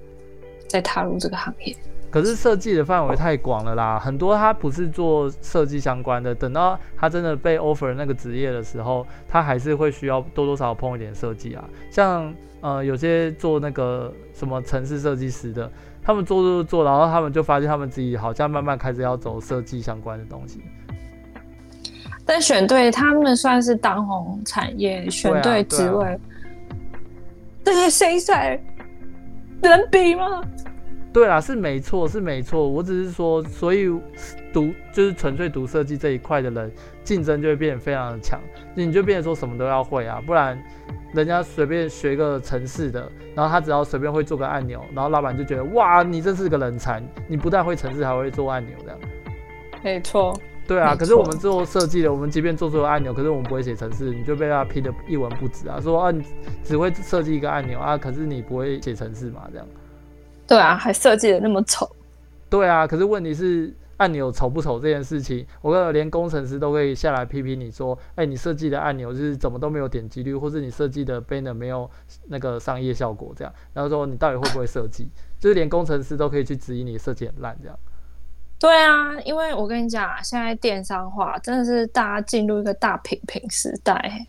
[0.75, 1.77] 再踏入这个行业，
[2.11, 11.65] 可是设计的范围太广了啦，很多他不是做设计相关的，等到他真的被 offer 那个职业的时候，他还是会需要多多少少碰一点设计啊。
[11.93, 15.71] 像呃有些做那个什么城市设计师的，
[16.03, 20.61] 他们做做做，然后他们就发现他们自己好像慢慢开始要走设计相关的东西。
[22.27, 26.19] 但选对他们算是当红产业，选对职位，
[27.63, 28.61] 这些谁在？
[29.63, 30.43] 能比吗？
[31.15, 32.69] 对啦，是没错，是没错。
[32.69, 33.89] 我只是说，所以
[34.53, 36.73] 读就是纯粹读设计这一块的人，
[37.05, 38.41] 竞争就会变得非常的强。
[38.75, 40.61] 你就变得说什么都要会啊，不然
[41.13, 48.99] 人家随便学个城市的，然后他只要随便会做个按钮，然后老板就觉得哇，你真是个人才，你不但会城市，还会做按钮这样。
[49.85, 50.37] 没错。
[50.67, 55.79] 对啊，可是我们做设计的，我们即便做出了按钮，可是我们不会写程式，你就被他批得一文不值啊！
[55.81, 56.25] 说啊，你
[56.65, 59.43] 只会设计一个按钮啊，可是你不会写程式嘛？
[59.53, 59.67] 这样。
[60.47, 61.89] 对啊，还设计的那么丑。
[62.51, 71.91] 对啊，可是问题是按钮丑不丑这件事情，我跟连工程师都可以下来批评你说，哎，你设计的按钮就是怎么都没有点击率，或是你设计的 banner 没有
[72.29, 75.09] 那个商业效果这样，然后说你到底会不会设计？
[75.41, 77.79] 就是连工程师都可以去质疑你设计很烂这样。
[78.59, 84.27] 对啊，因为我跟你讲，现在电商化真的是大家进入一个大评评时代，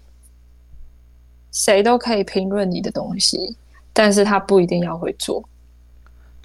[1.52, 3.56] 谁都可以评论你的东西，
[3.94, 5.44] 但是他不一定要会做。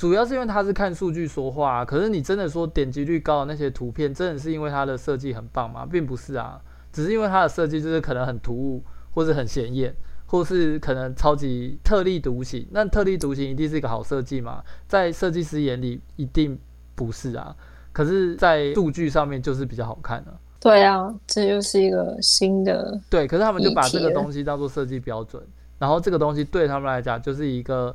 [0.01, 5.85] 主要是因为他是看数据说话，可是你真的说点击率高的那些图片，真的是因为它的设计很棒吗？
[5.85, 6.59] 并不是啊，
[6.91, 8.83] 只是因为它的设计就是可能很突兀，
[9.13, 9.95] 或是很显眼，
[10.25, 12.67] 或是可能超级特立独行。
[12.71, 14.65] 那特立独行一定是一个好设计吗？
[14.89, 16.59] 在设计师眼里，一定
[16.95, 17.55] 不是啊。
[17.93, 20.33] 可是，在数据上面就是比较好看的。
[20.59, 22.99] 对啊，这就是一个新的。
[23.11, 25.47] 对，可是他们就把这个东西当做设计标准，
[25.79, 27.95] 然后这个东西对他们来讲就是一个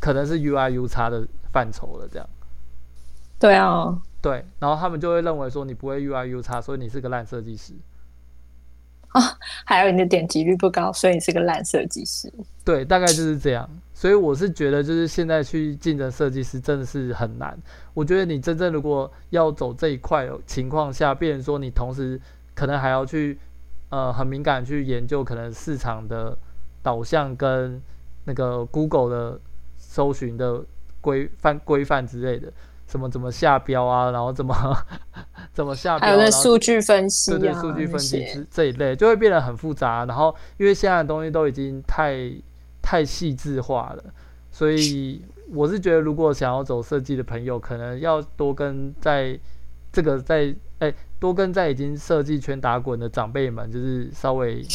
[0.00, 2.28] 可能是 UI U 差的范畴了，这样。
[3.38, 3.96] 对啊。
[4.22, 7.72] 对，然后他们就会认为说你不会 UI U 差所以你是个烂设计师。
[9.08, 9.20] 啊，
[9.64, 12.32] 还有你的点击率不高，所以你是个烂设计师。
[12.64, 13.68] 对，大概就是这样。
[13.94, 17.58] 所以我是觉得，就是现在去竞争设计师真的是很难。
[17.92, 22.20] 我觉得你真正如果要走这一块情况下，变成说你同时
[22.54, 23.38] 可能还要去
[23.88, 26.36] 呃很敏感去研究可能市场的
[26.82, 27.82] 导向跟
[28.24, 29.40] 那个 Google 的
[29.90, 30.62] 搜寻的
[31.00, 32.52] 规范规范之类的。
[32.86, 34.52] 什么怎么下标啊， 然后怎么
[35.54, 40.04] 怎么下标，还有那数据分析、啊，对对，数据分析这这一类就会变得很复杂。
[40.06, 42.32] 然后因为现在的东西都已经太
[42.82, 44.04] 太细致化了，
[44.50, 45.22] 所以
[45.52, 49.38] 我是觉得，如果想要走设计的朋友，可能要多跟在
[49.92, 54.66] 这个在哎、欸，多跟在已经设计圈打滚的长辈们，就是稍微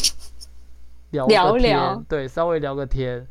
[1.10, 3.26] 聊聊对，稍微聊个天。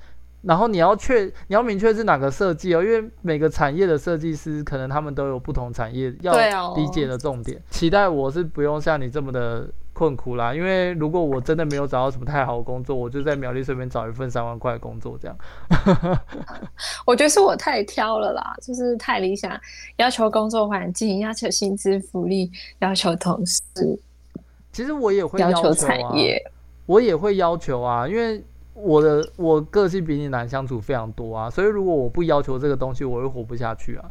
[0.46, 6.34] 然后你要确，你要明确是哪个设计哦，因为每个产业的设计师可能他们都有不同产业要
[6.76, 7.58] 理解的重点。
[7.58, 15.36] 哦、期待我是不用像你这么的困苦啦，因为如果我真的没有找到什么太好的工作，我就在苗栗随便找一份三万块的工作这样。
[17.08, 19.60] 我觉得是我太挑了啦，就是太理想，
[19.96, 23.62] 要求工作环境，要求薪资福利，要求同事。
[24.72, 26.39] 其实我也会要求、啊、要求产业，
[26.86, 28.43] 我也会要求啊，因为。
[28.76, 34.06] 我的我个性比你难相处非常多啊，所以如果我不要求这个东西，我会活不下去啊。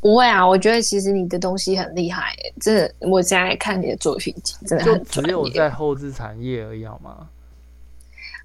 [0.00, 4.34] 不会啊，我觉得其实你的东西很厉害，这我现在看你的作品
[4.66, 7.28] 真的很就只有在后置产业而已，好吗？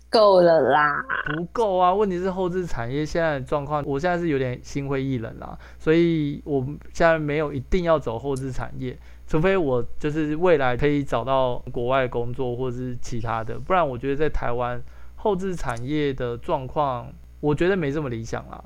[0.09, 1.01] 够了啦，
[1.33, 1.93] 不够啊！
[1.93, 8.97] 问题是后置产业现在的状况，我现在是有点心灰意冷啦，所以我现在没有一定要走后置产业。
[9.31, 14.83] 除非我就是未来可以找到国外工作或者是其他的，不然我觉得在台湾
[15.15, 17.07] 后置产业的状况，
[17.39, 18.61] 我觉得没这么理想啦。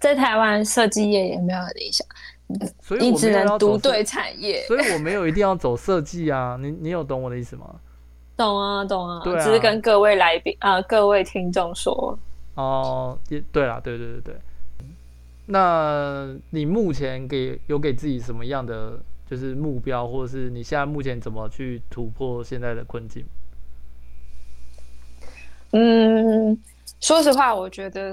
[0.00, 2.04] 在台湾设计业也没有很理想，
[2.80, 4.64] 所以你只能独对产业。
[4.66, 7.76] 所以我没有一定要走设计啊，你你有懂我的意思吗？
[8.36, 12.18] 懂啊，懂啊，对啊，只是跟各位来宾啊、呃，各位听众说。
[12.56, 14.34] 哦，也对啦，对对对对。
[15.46, 18.98] 那你目前给有给自己什么样的？
[19.30, 23.24] 就是目标，或者是你现在目前怎么去突破现在的困境？
[25.70, 26.58] 嗯，
[26.98, 28.12] 说实话，我觉得，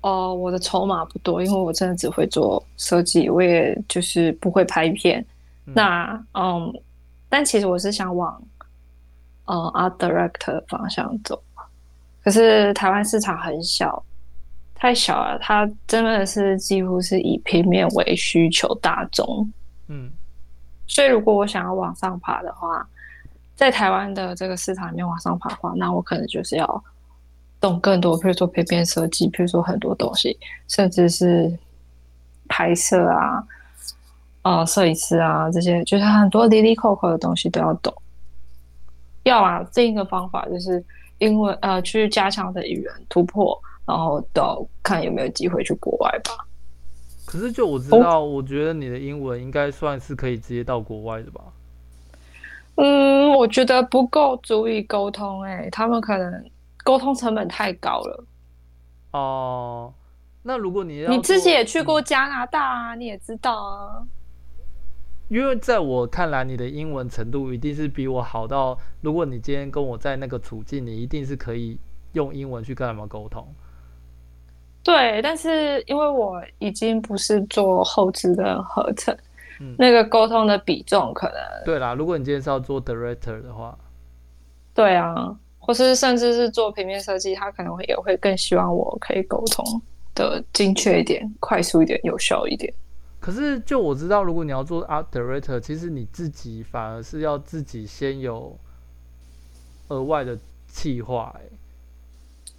[0.00, 5.24] 哦、呃，我的筹码不多，因为我真的只会做设计，我也就是不会拍片。
[5.66, 6.82] 嗯那，嗯，
[7.28, 8.42] 但其实我是想往，
[9.44, 11.40] 呃，art director 的方向走。
[12.24, 14.04] 可是台湾市场很小，
[14.74, 19.48] 太小了，它真的是几乎是以平面为需求大众。
[19.86, 20.10] 嗯。
[20.88, 22.84] 所以，如果我想要往上爬的话，
[23.54, 26.84] 在台湾的这个市场里面往上爬的话，那我可能就是要
[27.60, 30.36] 懂更多，比如说平面设计，比如说很多东西，
[30.66, 31.52] 甚至是
[32.48, 33.44] 拍摄啊、
[34.42, 37.94] 呃，摄影师啊这些，就是很多哩哩扣扣的东西都要懂。
[39.24, 40.82] 要啊，另一个方法就是
[41.18, 46.47] 因为，呃，去加强的语言突破，然后到看有没有机会去国外吧。
[47.28, 51.42] 可是，就我知道，我觉得你的英文应该算是可以直接到国外的吧？
[52.76, 56.42] 嗯，我觉得不够足以沟通，哎，他们可能
[56.82, 58.24] 沟通成本太高了。
[59.10, 59.92] 哦，
[60.42, 64.02] 那如果你要你自己也去过加拿大啊，嗯，你也知道啊。
[65.28, 71.78] 因为在我看来，你的英文程度一定是比我好到，如果你今天跟我在那个处境，你一定是可以
[72.14, 73.46] 用英文去跟他们沟通。
[74.88, 79.14] 对，但是因为我已经不是做后置的合成，
[79.60, 81.92] 嗯，那个沟通的比重可能对啦。
[81.92, 83.76] 如果你今天是要做 director 的话，
[84.72, 89.62] 对啊，或是甚至是做平面设计，他可能会也会更希望我可以沟通
[90.14, 92.72] 的精确一点、快速一点、有效一点。
[93.20, 98.56] 可是就我知道，如果你要做 art director，其实你自己反而是要自己先有
[99.88, 101.58] 额外的计划，欸，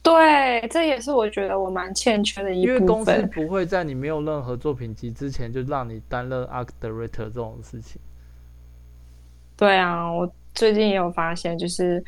[0.01, 2.75] 对，这也是我觉得我蛮欠缺的一部分。
[2.75, 7.99] 因为公司不会在你没有任何作品集之前就让你担任 art director 这种事情。
[9.57, 12.03] 对啊，我最近也有发现，就是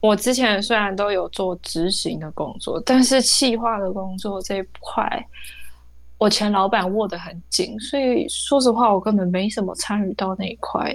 [0.00, 5.26] 我之前虽然都有做执行的工作，但是企划的工作这一块，
[6.18, 10.94] 我前老板握得很紧，所以说实话，我根本没什么参与到那一块。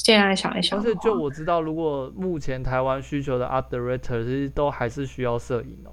[0.00, 5.90] 现在想一想，但是就我知道，如果目前台湾需求的 art director 其实都还是需要摄影哦。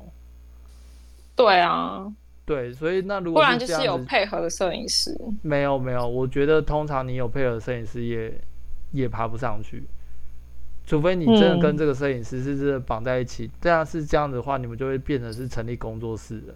[1.36, 2.06] 对啊，
[2.45, 5.20] 对，所以那如果不然就是有配合的摄影师。
[5.41, 8.32] 没有没有，我觉得通常你有配合摄影师也
[8.91, 9.84] 也爬不上去，
[10.86, 13.49] 除非你真的跟这个摄影师是真的绑在一起。
[13.60, 16.56] 这、嗯、样是这样的话，你们就会变成是成立工作室的。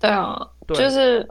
[0.00, 1.24] 对啊，对，就是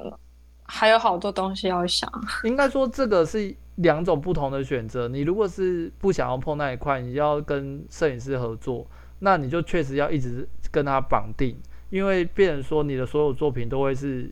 [0.64, 2.10] 还有好多东西要想。
[2.46, 3.54] 应该说这个是。
[3.76, 8.88] 两种不同的选择，你如果是不想要碰那一块，你要跟摄影师合作，
[9.20, 11.58] 那你就确实要一直跟他绑定，
[11.90, 14.32] 因为变成说你的所有作品都会是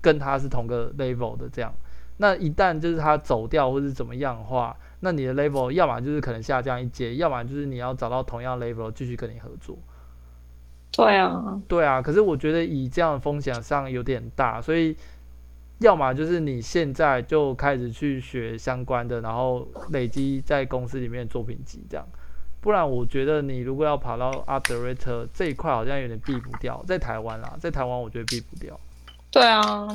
[0.00, 1.72] 跟他是同个 level 的这样。
[2.16, 9.78] 那一旦就是他走掉或是怎么样的话，那你的 level 要么就是可能下降一阶，要么就是你要找到同样 level 继续跟你合作。
[10.90, 12.02] 对啊，对啊。
[12.02, 14.96] 可是我觉得以这样的风险上有点大，所以。
[15.84, 22.06] 要么就是你现在就开始去学相关的，然后累积在公司里面的作品集这样，
[22.62, 28.78] 不然我觉得你如果要跑到 art director 这一块，好像有点避不掉，在台湾啦，在台湾我觉得避不掉。
[29.30, 29.86] 对啊，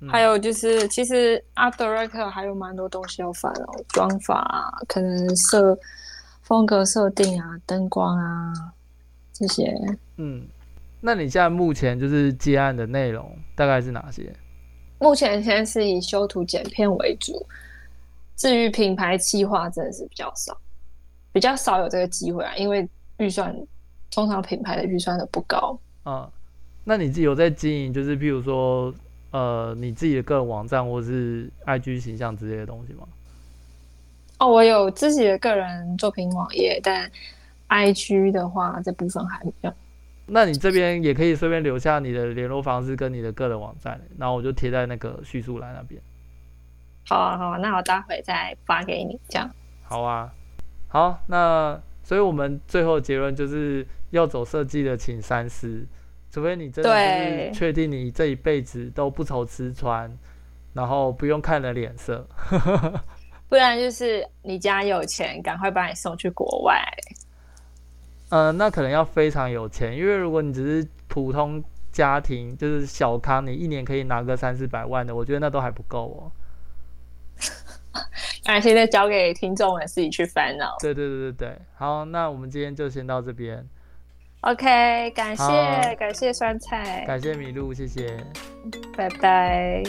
[0.00, 5.78] 嗯、还有就是，其实 Art Director 还有蛮多东西要翻哦，妆法啊，可能设
[6.42, 8.52] 风格设定啊，灯光啊
[9.32, 9.74] 这些。
[10.16, 10.46] 嗯，
[11.00, 14.32] 那你现在目前就是接案的内容大概是哪些？
[14.98, 17.46] 目前先是以修图剪片为主，
[18.36, 20.56] 至于品牌企划真的是比较少，
[21.32, 22.88] 比较少有这个机会啊，因为
[23.18, 23.54] 预算
[24.10, 26.30] 通常品牌的预算都不高啊。
[26.84, 28.94] 那你自己有在经营，就是譬如说，
[29.32, 33.06] 呃，你自己的个人网站或是 IG 形象之类的东西吗？
[34.38, 37.10] 哦，我有自己的个人作品网页，但
[37.68, 39.72] IG 的话这部分还没有。
[40.26, 46.00] 那你这边也可以顺便留下你的联络方式跟你的个人网站，然后我就贴在那个叙述栏那边。
[47.08, 49.48] 好啊，好啊，那我待会再发给你，这样。
[49.84, 50.32] 好啊，
[50.88, 55.86] 好，那所以我们最后结论就是要走设计的，请三思。
[56.28, 60.10] 除非你真的是确定你这一辈子都不愁吃穿，
[60.74, 62.26] 然后不用看人脸色，
[63.48, 66.82] 不然就是你家有钱，赶快把你送去国外。
[68.30, 71.62] 嗯、呃，那可能要非常有钱，因为如果你只是普通
[71.92, 76.32] 家庭，就是小康，你一年可以拿个三四百万的，我觉得那都还不够哦。
[78.44, 80.76] 那现在交给听众们自己去烦恼。
[80.80, 83.66] 对对对对对，好，那我们今天就先到这边。
[84.42, 88.24] OK，感谢感谢酸菜，感谢麋鹿，谢谢，
[88.96, 89.82] 拜拜。